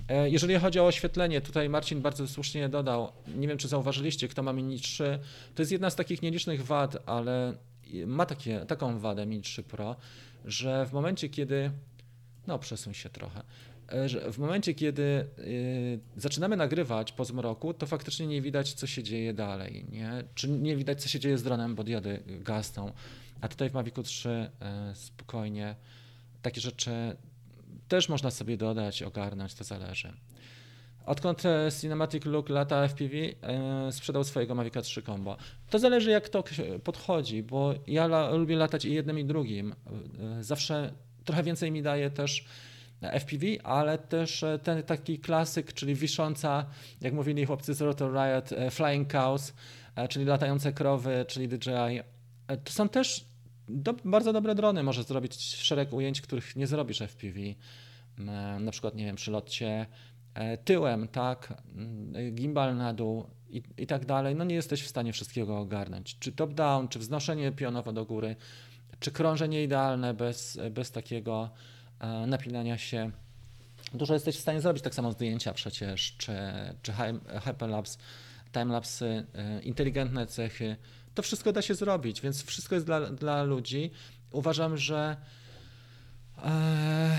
E, 0.09 0.29
jeżeli 0.29 0.55
chodzi 0.55 0.79
o 0.79 0.85
oświetlenie, 0.85 1.41
tutaj 1.41 1.69
Marcin 1.69 2.01
bardzo 2.01 2.27
słusznie 2.27 2.69
dodał, 2.69 3.11
nie 3.35 3.47
wiem 3.47 3.57
czy 3.57 3.67
zauważyliście, 3.67 4.27
kto 4.27 4.43
ma 4.43 4.53
Mini 4.53 4.79
3, 4.79 5.19
to 5.55 5.61
jest 5.61 5.71
jedna 5.71 5.89
z 5.89 5.95
takich 5.95 6.21
nielicznych 6.21 6.65
wad, 6.65 6.97
ale 7.05 7.53
ma 8.05 8.25
takie, 8.25 8.59
taką 8.59 8.99
wadę 8.99 9.25
Mi 9.25 9.41
3 9.41 9.63
Pro, 9.63 9.95
że 10.45 10.85
w 10.85 10.93
momencie, 10.93 11.29
kiedy. 11.29 11.71
No, 12.47 12.59
przesuń 12.59 12.93
się 12.93 13.09
trochę. 13.09 13.43
E, 13.93 14.09
że 14.09 14.31
w 14.31 14.37
momencie, 14.37 14.73
kiedy 14.73 15.27
y, 15.39 15.99
zaczynamy 16.17 16.57
nagrywać 16.57 17.11
po 17.11 17.25
zmroku, 17.25 17.73
to 17.73 17.85
faktycznie 17.85 18.27
nie 18.27 18.41
widać, 18.41 18.73
co 18.73 18.87
się 18.87 19.03
dzieje 19.03 19.33
dalej. 19.33 19.85
Nie? 19.91 20.23
Czy 20.35 20.49
nie 20.49 20.75
widać, 20.75 21.01
co 21.01 21.09
się 21.09 21.19
dzieje 21.19 21.37
z 21.37 21.43
dronem, 21.43 21.75
bo 21.75 21.83
diody 21.83 22.23
gasną. 22.27 22.91
A 23.41 23.47
tutaj 23.47 23.69
w 23.69 23.73
Mavicu 23.73 24.03
3 24.03 24.29
y, 24.29 24.65
e, 24.65 24.95
spokojnie 24.95 25.75
takie 26.41 26.61
rzeczy 26.61 26.91
też 27.87 28.09
można 28.09 28.31
sobie 28.31 28.57
dodać, 28.57 29.03
ogarnąć, 29.03 29.53
to 29.53 29.63
zależy. 29.63 30.13
Odkąd 31.05 31.45
e, 31.45 31.69
Cinematic 31.81 32.25
Look 32.25 32.49
lata 32.49 32.87
FPV 32.87 33.15
e, 33.15 33.91
sprzedał 33.91 34.23
swojego 34.23 34.55
Mavic 34.55 34.73
3 34.81 35.01
Combo. 35.01 35.37
To 35.69 35.79
zależy 35.79 36.11
jak 36.11 36.29
to 36.29 36.43
podchodzi, 36.83 37.43
bo 37.43 37.73
ja 37.87 38.05
la, 38.05 38.29
lubię 38.31 38.55
latać 38.55 38.85
i 38.85 38.93
jednym 38.93 39.19
i 39.19 39.25
drugim. 39.25 39.75
E, 40.39 40.43
zawsze 40.43 40.93
trochę 41.25 41.43
więcej 41.43 41.71
mi 41.71 41.81
daje 41.81 42.09
też 42.09 42.45
FPV, 43.01 43.45
ale 43.63 43.97
też 43.97 44.45
ten 44.63 44.83
taki 44.83 45.19
klasyk, 45.19 45.73
czyli 45.73 45.95
wisząca, 45.95 46.65
jak 47.01 47.13
mówili 47.13 47.45
chłopcy 47.45 47.73
z 47.73 47.81
Rotor 47.81 48.13
Riot, 48.13 48.49
Flying 48.71 49.11
Cows, 49.11 49.53
czyli 50.09 50.25
latające 50.25 50.73
krowy, 50.73 51.25
czyli 51.27 51.47
DJI. 51.47 52.01
To 52.63 52.71
są 52.71 52.89
też 52.89 53.25
do, 53.69 53.93
bardzo 54.05 54.33
dobre 54.33 54.55
drony. 54.55 54.83
Możesz 54.83 55.05
zrobić 55.05 55.35
szereg 55.41 55.93
ujęć, 55.93 56.21
których 56.21 56.55
nie 56.55 56.67
zrobisz 56.67 57.01
FPV. 57.01 57.39
Na 58.59 58.71
przykład, 58.71 58.95
nie 58.95 59.05
wiem, 59.05 59.15
przy 59.15 59.31
locie 59.31 59.87
E, 60.35 60.57
tyłem, 60.57 61.07
tak, 61.07 61.53
mm, 61.75 62.35
gimbal 62.35 62.77
na 62.77 62.93
dół 62.93 63.25
i, 63.49 63.63
i 63.77 63.87
tak 63.87 64.05
dalej, 64.05 64.35
no 64.35 64.43
nie 64.43 64.55
jesteś 64.55 64.83
w 64.83 64.87
stanie 64.87 65.13
wszystkiego 65.13 65.59
ogarnąć. 65.59 66.19
Czy 66.19 66.31
top-down, 66.31 66.87
czy 66.87 66.99
wznoszenie 66.99 67.51
pionowo 67.51 67.93
do 67.93 68.05
góry, 68.05 68.35
czy 68.99 69.11
krążenie 69.11 69.63
idealne 69.63 70.13
bez, 70.13 70.59
bez 70.71 70.91
takiego 70.91 71.49
e, 71.99 72.07
napinania 72.07 72.77
się. 72.77 73.11
Dużo 73.93 74.13
jesteś 74.13 74.37
w 74.37 74.39
stanie 74.39 74.61
zrobić, 74.61 74.83
tak 74.83 74.95
samo 74.95 75.11
zdjęcia 75.11 75.53
przecież, 75.53 76.15
czy, 76.17 76.33
czy 76.81 76.93
hyperlapse, 77.43 77.97
timelapsy, 78.51 79.25
e, 79.33 79.61
inteligentne 79.61 80.27
cechy. 80.27 80.75
To 81.15 81.21
wszystko 81.21 81.51
da 81.51 81.61
się 81.61 81.75
zrobić, 81.75 82.21
więc 82.21 82.43
wszystko 82.43 82.75
jest 82.75 82.87
dla, 82.87 83.01
dla 83.01 83.43
ludzi. 83.43 83.91
Uważam, 84.31 84.77
że 84.77 85.17
Eee, 86.43 87.17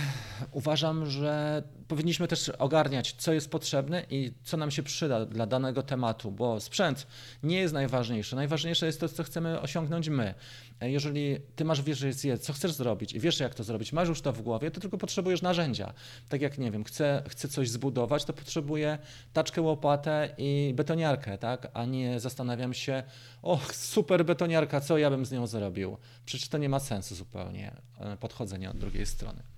uważam, 0.52 1.06
że 1.06 1.62
powinniśmy 1.88 2.28
też 2.28 2.48
ogarniać, 2.48 3.14
co 3.18 3.32
jest 3.32 3.50
potrzebne 3.50 4.04
i 4.10 4.32
co 4.44 4.56
nam 4.56 4.70
się 4.70 4.82
przyda 4.82 5.26
dla 5.26 5.46
danego 5.46 5.82
tematu, 5.82 6.30
bo 6.30 6.60
sprzęt 6.60 7.06
nie 7.42 7.56
jest 7.56 7.74
najważniejszy. 7.74 8.36
Najważniejsze 8.36 8.86
jest 8.86 9.00
to, 9.00 9.08
co 9.08 9.22
chcemy 9.24 9.60
osiągnąć 9.60 10.08
my. 10.08 10.34
E, 10.80 10.90
jeżeli 10.90 11.36
ty 11.56 11.64
masz 11.64 11.82
wiedzę, 11.82 12.38
co 12.38 12.52
chcesz 12.52 12.72
zrobić 12.72 13.12
i 13.12 13.20
wiesz, 13.20 13.40
jak 13.40 13.54
to 13.54 13.64
zrobić, 13.64 13.92
masz 13.92 14.08
już 14.08 14.20
to 14.20 14.32
w 14.32 14.42
głowie, 14.42 14.70
to 14.70 14.80
tylko 14.80 14.98
potrzebujesz 14.98 15.42
narzędzia. 15.42 15.92
Tak 16.28 16.40
jak, 16.40 16.58
nie 16.58 16.70
wiem, 16.70 16.84
chcę, 16.84 17.22
chcę 17.28 17.48
coś 17.48 17.70
zbudować, 17.70 18.24
to 18.24 18.32
potrzebuję 18.32 18.98
taczkę, 19.32 19.62
łopatę 19.62 20.34
i 20.38 20.72
betoniarkę, 20.76 21.38
tak? 21.38 21.68
A 21.74 21.84
nie 21.84 22.20
zastanawiam 22.20 22.74
się, 22.74 23.02
o, 23.42 23.60
super 23.72 24.24
betoniarka, 24.24 24.80
co 24.80 24.98
ja 24.98 25.10
bym 25.10 25.26
z 25.26 25.32
nią 25.32 25.46
zrobił? 25.46 25.96
Przecież 26.26 26.48
to 26.48 26.58
nie 26.58 26.68
ma 26.68 26.80
sensu 26.80 27.14
zupełnie, 27.14 27.76
e, 28.00 28.16
podchodzenie 28.16 28.70
od 28.70 28.78
drugiej 28.78 29.06
strony. 29.06 29.55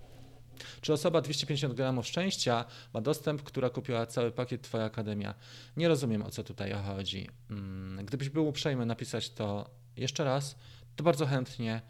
Czy 0.81 0.93
osoba 0.93 1.21
250 1.21 1.75
gramów 1.75 2.07
szczęścia 2.07 2.65
ma 2.95 3.01
dostęp, 3.01 3.43
która 3.43 3.71
kupiła 3.71 4.07
cały 4.07 4.31
pakiet 4.31 4.63
Twoja 4.63 4.85
Akademia? 4.85 5.35
Nie 5.77 5.89
rozumiem, 5.89 6.23
o 6.23 6.31
co 6.31 6.45
tutaj 6.45 6.73
chodzi. 6.87 7.29
Mm, 7.51 8.07
gdybyś 8.07 8.29
był 8.29 8.49
uprzejmy 8.49 8.87
napisać 8.87 9.31
to 9.31 9.71
jeszcze 9.97 10.25
raz, 10.25 10.57
to 10.97 11.05
bardzo 11.05 11.27
chętnie 11.27 11.83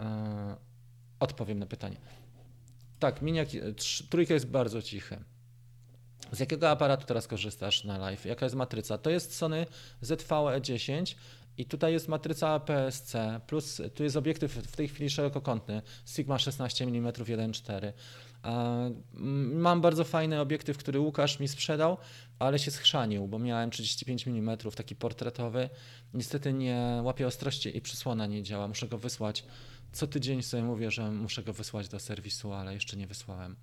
e, 0.00 0.56
odpowiem 1.20 1.58
na 1.58 1.66
pytanie. 1.66 1.96
Tak, 2.98 3.22
miniak, 3.22 3.48
trójka 4.10 4.34
jest 4.34 4.46
bardzo 4.46 4.82
cichy. 4.82 5.24
Z 6.32 6.40
jakiego 6.40 6.70
aparatu 6.70 7.06
teraz 7.06 7.26
korzystasz 7.26 7.84
na 7.84 7.98
live? 7.98 8.24
Jaka 8.24 8.46
jest 8.46 8.56
matryca? 8.56 8.98
To 8.98 9.10
jest 9.10 9.36
Sony 9.36 9.66
ZV-E10 10.02 11.14
i 11.60 11.64
tutaj 11.64 11.92
jest 11.92 12.08
matryca 12.08 12.48
APS-C, 12.48 13.40
plus 13.46 13.82
tu 13.94 14.04
jest 14.04 14.16
obiektyw 14.16 14.52
w 14.52 14.76
tej 14.76 14.88
chwili 14.88 15.10
szerokokątny, 15.10 15.82
Sigma 16.06 16.38
16 16.38 16.84
mm 16.84 17.12
1.4. 17.12 17.92
Mam 19.52 19.80
bardzo 19.80 20.04
fajny 20.04 20.40
obiektyw, 20.40 20.78
który 20.78 21.00
Łukasz 21.00 21.40
mi 21.40 21.48
sprzedał, 21.48 21.96
ale 22.38 22.58
się 22.58 22.70
schrzanił, 22.70 23.28
bo 23.28 23.38
miałem 23.38 23.70
35 23.70 24.28
mm, 24.28 24.58
taki 24.76 24.96
portretowy. 24.96 25.68
Niestety 26.14 26.52
nie 26.52 27.00
łapie 27.04 27.26
ostrości 27.26 27.76
i 27.76 27.80
przysłona 27.80 28.26
nie 28.26 28.42
działa, 28.42 28.68
muszę 28.68 28.88
go 28.88 28.98
wysłać. 28.98 29.44
Co 29.92 30.06
tydzień 30.06 30.42
sobie 30.42 30.62
mówię, 30.62 30.90
że 30.90 31.10
muszę 31.10 31.42
go 31.42 31.52
wysłać 31.52 31.88
do 31.88 32.00
serwisu, 32.00 32.52
ale 32.52 32.74
jeszcze 32.74 32.96
nie 32.96 33.06
wysłałem. 33.06 33.56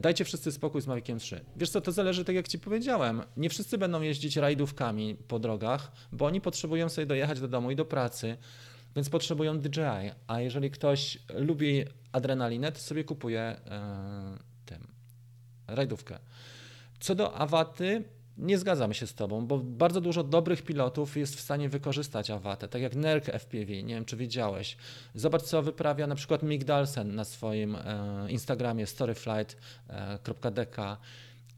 Dajcie 0.00 0.24
wszyscy 0.24 0.52
spokój 0.52 0.80
z 0.80 0.86
Maviciem 0.86 1.18
3. 1.18 1.40
Wiesz 1.56 1.70
co, 1.70 1.80
to 1.80 1.92
zależy, 1.92 2.24
tak 2.24 2.34
jak 2.34 2.48
Ci 2.48 2.58
powiedziałem. 2.58 3.22
Nie 3.36 3.50
wszyscy 3.50 3.78
będą 3.78 4.02
jeździć 4.02 4.36
rajdówkami 4.36 5.16
po 5.28 5.38
drogach, 5.38 5.92
bo 6.12 6.26
oni 6.26 6.40
potrzebują 6.40 6.88
sobie 6.88 7.06
dojechać 7.06 7.40
do 7.40 7.48
domu 7.48 7.70
i 7.70 7.76
do 7.76 7.84
pracy, 7.84 8.36
więc 8.96 9.10
potrzebują 9.10 9.58
DJI. 9.58 10.10
A 10.26 10.40
jeżeli 10.40 10.70
ktoś 10.70 11.18
lubi 11.34 11.84
adrenalinę, 12.12 12.72
to 12.72 12.78
sobie 12.78 13.04
kupuje 13.04 13.40
e, 13.40 13.60
tym, 14.66 14.86
rajdówkę. 15.66 16.18
Co 17.00 17.14
do 17.14 17.34
awaty, 17.34 18.04
nie 18.38 18.58
zgadzam 18.58 18.94
się 18.94 19.06
z 19.06 19.14
Tobą, 19.14 19.46
bo 19.46 19.58
bardzo 19.58 20.00
dużo 20.00 20.24
dobrych 20.24 20.62
pilotów 20.62 21.16
jest 21.16 21.36
w 21.36 21.40
stanie 21.40 21.68
wykorzystać 21.68 22.30
awatę, 22.30 22.68
tak 22.68 22.82
jak 22.82 22.94
Nerk 22.94 23.24
FPV, 23.24 23.82
nie 23.82 23.94
wiem 23.94 24.04
czy 24.04 24.16
widziałeś. 24.16 24.76
Zobacz 25.14 25.42
co 25.42 25.62
wyprawia 25.62 26.06
na 26.06 26.14
przykład 26.14 26.42
Migdalsen 26.42 27.14
na 27.14 27.24
swoim 27.24 27.76
e, 27.76 28.26
Instagramie 28.28 28.86
storyflight.dk 28.86 30.98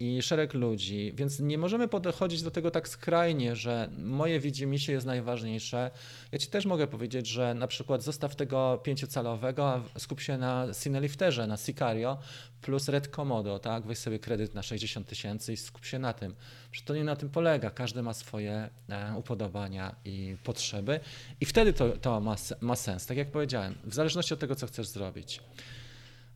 i 0.00 0.22
szereg 0.22 0.54
ludzi, 0.54 1.12
więc 1.16 1.40
nie 1.40 1.58
możemy 1.58 1.88
podchodzić 1.88 2.42
do 2.42 2.50
tego 2.50 2.70
tak 2.70 2.88
skrajnie, 2.88 3.56
że 3.56 3.88
moje 3.98 4.40
widzimisię 4.40 4.92
jest 4.92 5.06
najważniejsze. 5.06 5.90
Ja 6.32 6.38
Ci 6.38 6.46
też 6.46 6.66
mogę 6.66 6.86
powiedzieć, 6.86 7.26
że 7.26 7.54
na 7.54 7.66
przykład 7.66 8.02
zostaw 8.02 8.36
tego 8.36 8.80
pięciocalowego, 8.82 9.68
a 9.68 9.98
skup 9.98 10.20
się 10.20 10.38
na 10.38 10.66
Cinelifterze, 10.82 11.46
na 11.46 11.56
Sicario 11.56 12.18
plus 12.62 12.88
Red 12.88 13.08
Komodo, 13.08 13.58
tak? 13.58 13.86
Weź 13.86 13.98
sobie 13.98 14.18
kredyt 14.18 14.54
na 14.54 14.62
60 14.62 15.06
tysięcy 15.06 15.52
i 15.52 15.56
skup 15.56 15.84
się 15.84 15.98
na 15.98 16.12
tym. 16.12 16.34
Że 16.72 16.82
to 16.82 16.94
nie 16.94 17.04
na 17.04 17.16
tym 17.16 17.30
polega, 17.30 17.70
każdy 17.70 18.02
ma 18.02 18.14
swoje 18.14 18.70
e, 18.88 19.14
upodobania 19.16 19.94
i 20.04 20.36
potrzeby 20.44 21.00
i 21.40 21.46
wtedy 21.46 21.72
to, 21.72 21.88
to 21.88 22.20
ma, 22.20 22.36
ma 22.60 22.76
sens, 22.76 23.06
tak 23.06 23.16
jak 23.16 23.30
powiedziałem, 23.30 23.74
w 23.84 23.94
zależności 23.94 24.34
od 24.34 24.40
tego, 24.40 24.54
co 24.54 24.66
chcesz 24.66 24.86
zrobić. 24.86 25.40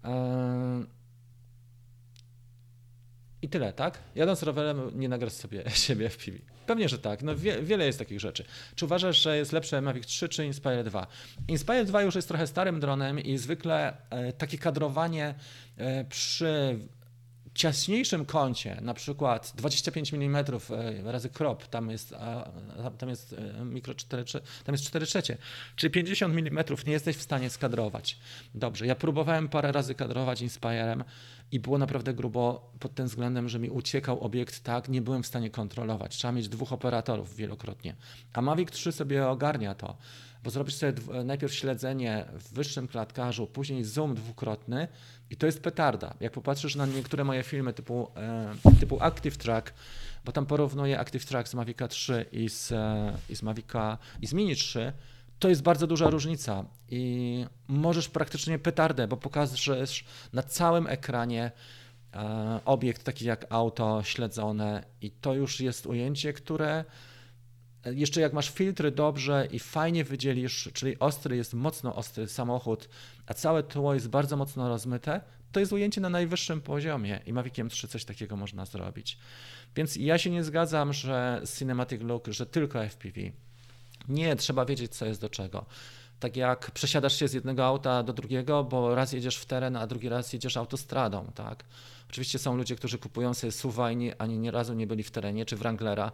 E, 0.04 0.97
i 3.42 3.48
tyle, 3.48 3.72
tak? 3.72 3.98
Jadąc 4.14 4.42
rowerem 4.42 4.90
nie 4.94 5.08
nagrasz 5.08 5.32
sobie 5.32 5.70
siebie 5.86 6.08
w 6.08 6.16
PV. 6.16 6.38
Pewnie, 6.66 6.88
że 6.88 6.98
tak. 6.98 7.22
No 7.22 7.36
wie, 7.36 7.62
wiele 7.62 7.86
jest 7.86 7.98
takich 7.98 8.20
rzeczy. 8.20 8.44
Czy 8.74 8.84
uważasz, 8.84 9.22
że 9.22 9.36
jest 9.36 9.52
lepsze 9.52 9.80
Mavic 9.80 10.06
3 10.06 10.28
czy 10.28 10.46
Inspire 10.46 10.84
2? 10.84 11.06
Inspire 11.48 11.84
2 11.84 12.02
już 12.02 12.14
jest 12.14 12.28
trochę 12.28 12.46
starym 12.46 12.80
dronem 12.80 13.20
i 13.20 13.38
zwykle 13.38 13.96
e, 14.10 14.32
takie 14.32 14.58
kadrowanie 14.58 15.34
e, 15.76 16.04
przy 16.04 16.78
ciaśniejszym 17.58 18.24
kącie, 18.24 18.78
na 18.80 18.94
przykład 18.94 19.52
25 19.56 20.14
mm 20.14 20.36
e, 21.06 21.12
razy 21.12 21.28
crop, 21.28 21.66
tam 21.66 21.90
jest, 21.90 22.14
tam 22.98 23.08
jest 23.08 23.32
e, 23.32 23.64
mikro 23.64 23.94
4, 23.94 24.24
tam 24.64 24.74
jest 24.74 24.84
4 24.84 25.06
trzecie, 25.06 25.36
czyli 25.76 25.90
50 25.90 26.38
mm 26.38 26.64
nie 26.86 26.92
jesteś 26.92 27.16
w 27.16 27.22
stanie 27.22 27.50
skadrować. 27.50 28.18
Dobrze, 28.54 28.86
ja 28.86 28.94
próbowałem 28.94 29.48
parę 29.48 29.72
razy 29.72 29.94
kadrować 29.94 30.40
Inspirem 30.40 31.04
i 31.52 31.60
było 31.60 31.78
naprawdę 31.78 32.14
grubo 32.14 32.72
pod 32.80 32.94
tym 32.94 33.06
względem, 33.06 33.48
że 33.48 33.58
mi 33.58 33.70
uciekał 33.70 34.20
obiekt 34.20 34.62
tak, 34.62 34.88
nie 34.88 35.02
byłem 35.02 35.22
w 35.22 35.26
stanie 35.26 35.50
kontrolować. 35.50 36.16
Trzeba 36.16 36.32
mieć 36.32 36.48
dwóch 36.48 36.72
operatorów 36.72 37.36
wielokrotnie. 37.36 37.94
A 38.32 38.42
Mavic 38.42 38.70
3 38.70 38.92
sobie 38.92 39.28
ogarnia 39.28 39.74
to, 39.74 39.96
bo 40.44 40.50
zrobisz 40.50 40.74
sobie 40.74 40.92
najpierw 41.24 41.54
śledzenie 41.54 42.24
w 42.32 42.52
wyższym 42.52 42.88
klatkarzu, 42.88 43.46
później 43.46 43.84
zoom 43.84 44.14
dwukrotny 44.14 44.88
i 45.30 45.36
to 45.36 45.46
jest 45.46 45.62
petarda. 45.62 46.14
Jak 46.20 46.32
popatrzysz 46.32 46.74
na 46.74 46.86
niektóre 46.86 47.24
moje 47.24 47.42
filmy 47.42 47.72
typu, 47.72 48.10
e, 48.16 48.54
typu 48.80 49.02
Active 49.02 49.36
Track, 49.36 49.74
bo 50.24 50.32
tam 50.32 50.46
porównuję 50.46 51.00
Active 51.00 51.24
Track 51.24 51.48
z 51.48 51.54
Mavica 51.54 51.88
3 51.88 52.26
i 52.32 52.48
z, 52.48 52.72
e, 52.72 53.12
i 53.28 53.36
z 53.36 53.42
Mavica 53.42 53.98
i 54.22 54.26
z 54.26 54.32
Mini 54.32 54.56
3, 54.56 54.92
to 55.38 55.48
jest 55.48 55.62
bardzo 55.62 55.86
duża 55.86 56.10
różnica 56.10 56.64
i 56.88 57.44
możesz 57.68 58.08
praktycznie 58.08 58.58
petardę, 58.58 59.08
bo 59.08 59.16
pokażesz 59.16 60.04
na 60.32 60.42
całym 60.42 60.86
ekranie 60.86 61.52
e, 62.14 62.60
obiekt 62.64 63.04
taki 63.04 63.24
jak 63.24 63.46
auto 63.50 64.02
śledzone 64.02 64.84
i 65.00 65.10
to 65.10 65.34
już 65.34 65.60
jest 65.60 65.86
ujęcie, 65.86 66.32
które 66.32 66.84
jeszcze 67.84 68.20
jak 68.20 68.32
masz 68.32 68.50
filtry 68.50 68.90
dobrze 68.90 69.48
i 69.50 69.58
fajnie 69.58 70.04
wydzielisz, 70.04 70.70
czyli 70.74 70.98
ostry 70.98 71.36
jest 71.36 71.54
mocno 71.54 71.94
ostry 71.94 72.28
samochód, 72.28 72.88
a 73.26 73.34
całe 73.34 73.62
tło 73.62 73.94
jest 73.94 74.08
bardzo 74.08 74.36
mocno 74.36 74.68
rozmyte, 74.68 75.20
to 75.52 75.60
jest 75.60 75.72
ujęcie 75.72 76.00
na 76.00 76.10
najwyższym 76.10 76.60
poziomie 76.60 77.20
i 77.26 77.32
Maviciem 77.32 77.68
3 77.68 77.88
coś 77.88 78.04
takiego 78.04 78.36
można 78.36 78.64
zrobić. 78.64 79.18
Więc 79.76 79.96
ja 79.96 80.18
się 80.18 80.30
nie 80.30 80.44
zgadzam, 80.44 80.92
że 80.92 81.42
Cinematic 81.58 82.02
Look, 82.02 82.28
że 82.28 82.46
tylko 82.46 82.84
FPV. 82.88 83.20
Nie, 84.08 84.36
trzeba 84.36 84.64
wiedzieć, 84.64 84.94
co 84.94 85.06
jest 85.06 85.20
do 85.20 85.28
czego. 85.28 85.66
Tak 86.20 86.36
jak 86.36 86.70
przesiadasz 86.70 87.16
się 87.18 87.28
z 87.28 87.32
jednego 87.32 87.66
auta 87.66 88.02
do 88.02 88.12
drugiego, 88.12 88.64
bo 88.64 88.94
raz 88.94 89.12
jedziesz 89.12 89.36
w 89.36 89.46
teren, 89.46 89.76
a 89.76 89.86
drugi 89.86 90.08
raz 90.08 90.32
jedziesz 90.32 90.56
autostradą, 90.56 91.32
tak? 91.34 91.64
Oczywiście 92.10 92.38
są 92.38 92.56
ludzie, 92.56 92.76
którzy 92.76 92.98
kupują 92.98 93.34
sobie 93.34 93.52
suwa 93.52 93.92
i 93.92 93.96
nie, 93.96 94.22
ani 94.22 94.38
nie 94.38 94.50
razu 94.50 94.74
nie 94.74 94.86
byli 94.86 95.02
w 95.02 95.10
terenie, 95.10 95.44
czy 95.44 95.56
Wranglera 95.56 96.12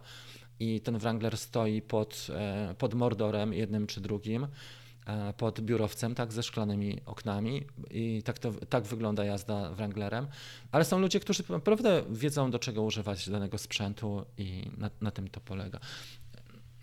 i 0.61 0.81
ten 0.81 0.99
Wrangler 0.99 1.37
stoi 1.37 1.83
pod, 1.83 2.27
e, 2.31 2.75
pod 2.79 2.95
Mordorem 2.95 3.53
jednym 3.53 3.87
czy 3.87 4.01
drugim, 4.01 4.47
e, 5.07 5.33
pod 5.33 5.61
biurowcem, 5.61 6.15
tak, 6.15 6.33
ze 6.33 6.43
szklanymi 6.43 7.01
oknami 7.07 7.67
i 7.91 8.23
tak, 8.23 8.39
to, 8.39 8.53
tak 8.69 8.85
wygląda 8.85 9.25
jazda 9.25 9.71
Wranglerem, 9.71 10.27
ale 10.73 10.85
są 10.85 10.99
ludzie, 10.99 11.21
którzy 11.21 11.43
naprawdę 11.49 12.03
wiedzą, 12.11 12.51
do 12.51 12.59
czego 12.59 12.83
używać 12.83 13.29
danego 13.31 13.59
sprzętu 13.59 14.25
i 14.39 14.71
na, 14.77 14.91
na 15.01 15.11
tym 15.11 15.29
to 15.29 15.41
polega. 15.41 15.81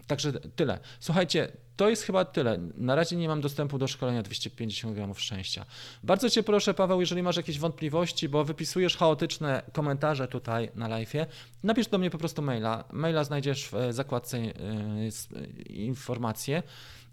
Także 0.08 0.34
tyle. 0.34 0.80
Słuchajcie, 1.00 1.52
to 1.76 1.90
jest 1.90 2.04
chyba 2.04 2.26
tyle. 2.26 2.58
Na 2.78 2.96
razie 2.96 3.16
nie 3.16 3.28
mam 3.28 3.42
dostępu 3.42 3.78
do 3.78 3.88
szkolenia 3.88 4.24
250 4.24 4.96
gramów 4.96 5.20
szczęścia. 5.20 5.66
Bardzo 6.04 6.30
Cię 6.30 6.44
proszę, 6.44 6.74
Paweł, 6.74 7.00
jeżeli 7.00 7.24
masz 7.24 7.38
jakieś 7.38 7.60
wątpliwości, 7.60 8.30
bo 8.30 8.46
wypisujesz 8.46 8.98
chaotyczne 8.98 9.62
komentarze 9.74 10.28
tutaj 10.28 10.70
na 10.76 10.88
live, 10.88 11.14
napisz 11.64 11.88
do 11.88 11.98
mnie 11.98 12.10
po 12.10 12.18
prostu 12.18 12.42
maila. 12.42 12.84
Maila 12.92 13.24
znajdziesz 13.24 13.70
w 13.70 13.94
zakładce 13.94 14.38
e, 14.38 14.52
informacje 15.70 16.64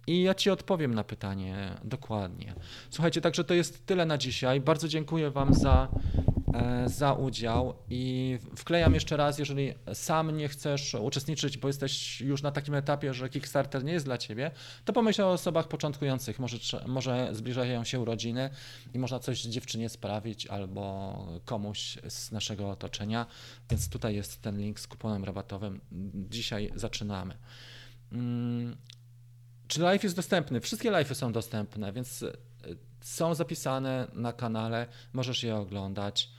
i 0.09 0.23
ja 0.23 0.35
Ci 0.35 0.51
odpowiem 0.51 0.95
na 0.95 1.05
pytanie 1.05 1.75
dokładnie. 1.85 2.55
Słuchajcie, 2.91 3.21
także 3.21 3.45
to 3.45 3.55
jest 3.55 3.87
tyle 3.87 4.07
na 4.07 4.19
dzisiaj. 4.19 4.61
Bardzo 4.61 4.89
dziękuję 4.89 5.31
Wam 5.31 5.55
za, 5.55 5.89
e, 6.55 6.89
za 6.89 7.13
udział 7.13 7.75
i 7.91 8.39
wklejam 8.57 8.95
jeszcze 8.95 9.17
raz, 9.17 9.39
jeżeli 9.39 9.75
sam 9.95 10.37
nie 10.37 10.49
chcesz 10.49 10.95
uczestniczyć, 10.95 11.59
bo 11.59 11.69
jesteś 11.69 12.21
już 12.21 12.43
na 12.43 12.53
takim 12.53 12.75
etapie, 12.75 13.15
że 13.15 13.29
Kickstarter 13.29 13.85
nie 13.85 13.93
jest 13.93 14.05
dla 14.05 14.19
Ciebie, 14.19 14.51
to 14.85 14.93
pomyśl 14.93 15.23
o 15.23 15.33
osobach 15.33 15.69
początkujących. 15.69 16.39
Może, 16.39 16.59
może 16.87 17.29
zbliżają 17.33 17.85
się 17.85 18.01
urodziny 18.01 18.51
i 18.95 18.99
można 18.99 19.19
coś 19.19 19.43
dziewczynie 19.43 19.89
sprawić 19.89 20.47
albo 20.47 21.39
komuś 21.45 21.99
z 22.09 22.33
naszego 22.33 22.71
otoczenia, 22.71 23.27
więc 23.71 23.89
tutaj 23.89 24.15
jest 24.15 24.43
ten 24.43 24.59
link 24.59 24.81
z 24.81 24.87
kuponem 24.87 25.25
rabatowym. 25.25 25.81
Dzisiaj 26.31 26.73
zaczynamy. 26.75 27.35
Czy 29.69 29.81
live 29.81 30.03
jest 30.03 30.17
dostępny? 30.17 30.61
Wszystkie 30.61 30.91
live 30.91 31.17
są 31.17 31.33
dostępne, 31.33 31.93
więc 31.93 32.23
e, 32.23 32.33
są 33.01 33.35
zapisane 33.35 34.09
na 34.13 34.33
kanale, 34.33 34.87
możesz 35.13 35.43
je 35.43 35.57
oglądać. 35.57 36.31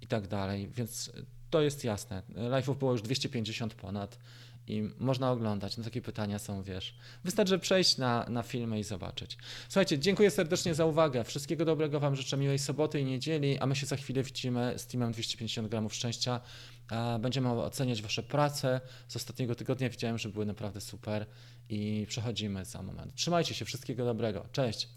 i 0.00 0.06
tak 0.06 0.28
dalej, 0.28 0.68
więc 0.68 1.10
to 1.50 1.60
jest 1.62 1.84
jasne. 1.84 2.22
Live'ów 2.34 2.78
było 2.78 2.92
już 2.92 3.02
250 3.02 3.74
ponad 3.74 4.18
i 4.66 4.90
można 4.98 5.30
oglądać. 5.30 5.76
No 5.76 5.84
takie 5.84 6.02
pytania 6.02 6.38
są, 6.38 6.62
wiesz. 6.62 6.94
Wystarczy 7.24 7.58
przejść 7.58 7.98
na, 7.98 8.26
na 8.28 8.42
filmy 8.42 8.78
i 8.78 8.84
zobaczyć. 8.84 9.38
Słuchajcie, 9.68 9.98
dziękuję 9.98 10.30
serdecznie 10.30 10.74
za 10.74 10.86
uwagę. 10.86 11.24
Wszystkiego 11.24 11.64
dobrego 11.64 12.00
Wam 12.00 12.16
życzę 12.16 12.36
miłej 12.36 12.58
soboty 12.58 13.00
i 13.00 13.04
niedzieli, 13.04 13.58
a 13.58 13.66
my 13.66 13.76
się 13.76 13.86
za 13.86 13.96
chwilę 13.96 14.22
widzimy 14.22 14.74
z 14.76 14.86
teamem 14.86 15.12
250 15.12 15.68
gramów 15.68 15.94
szczęścia. 15.94 16.40
Będziemy 17.20 17.50
oceniać 17.50 18.02
Wasze 18.02 18.22
prace. 18.22 18.80
Z 19.08 19.16
ostatniego 19.16 19.54
tygodnia 19.54 19.88
widziałem, 19.88 20.18
że 20.18 20.28
były 20.28 20.46
naprawdę 20.46 20.80
super 20.80 21.26
i 21.68 22.06
przechodzimy 22.08 22.64
za 22.64 22.82
moment. 22.82 23.14
Trzymajcie 23.14 23.54
się, 23.54 23.64
wszystkiego 23.64 24.04
dobrego. 24.04 24.46
Cześć! 24.52 24.88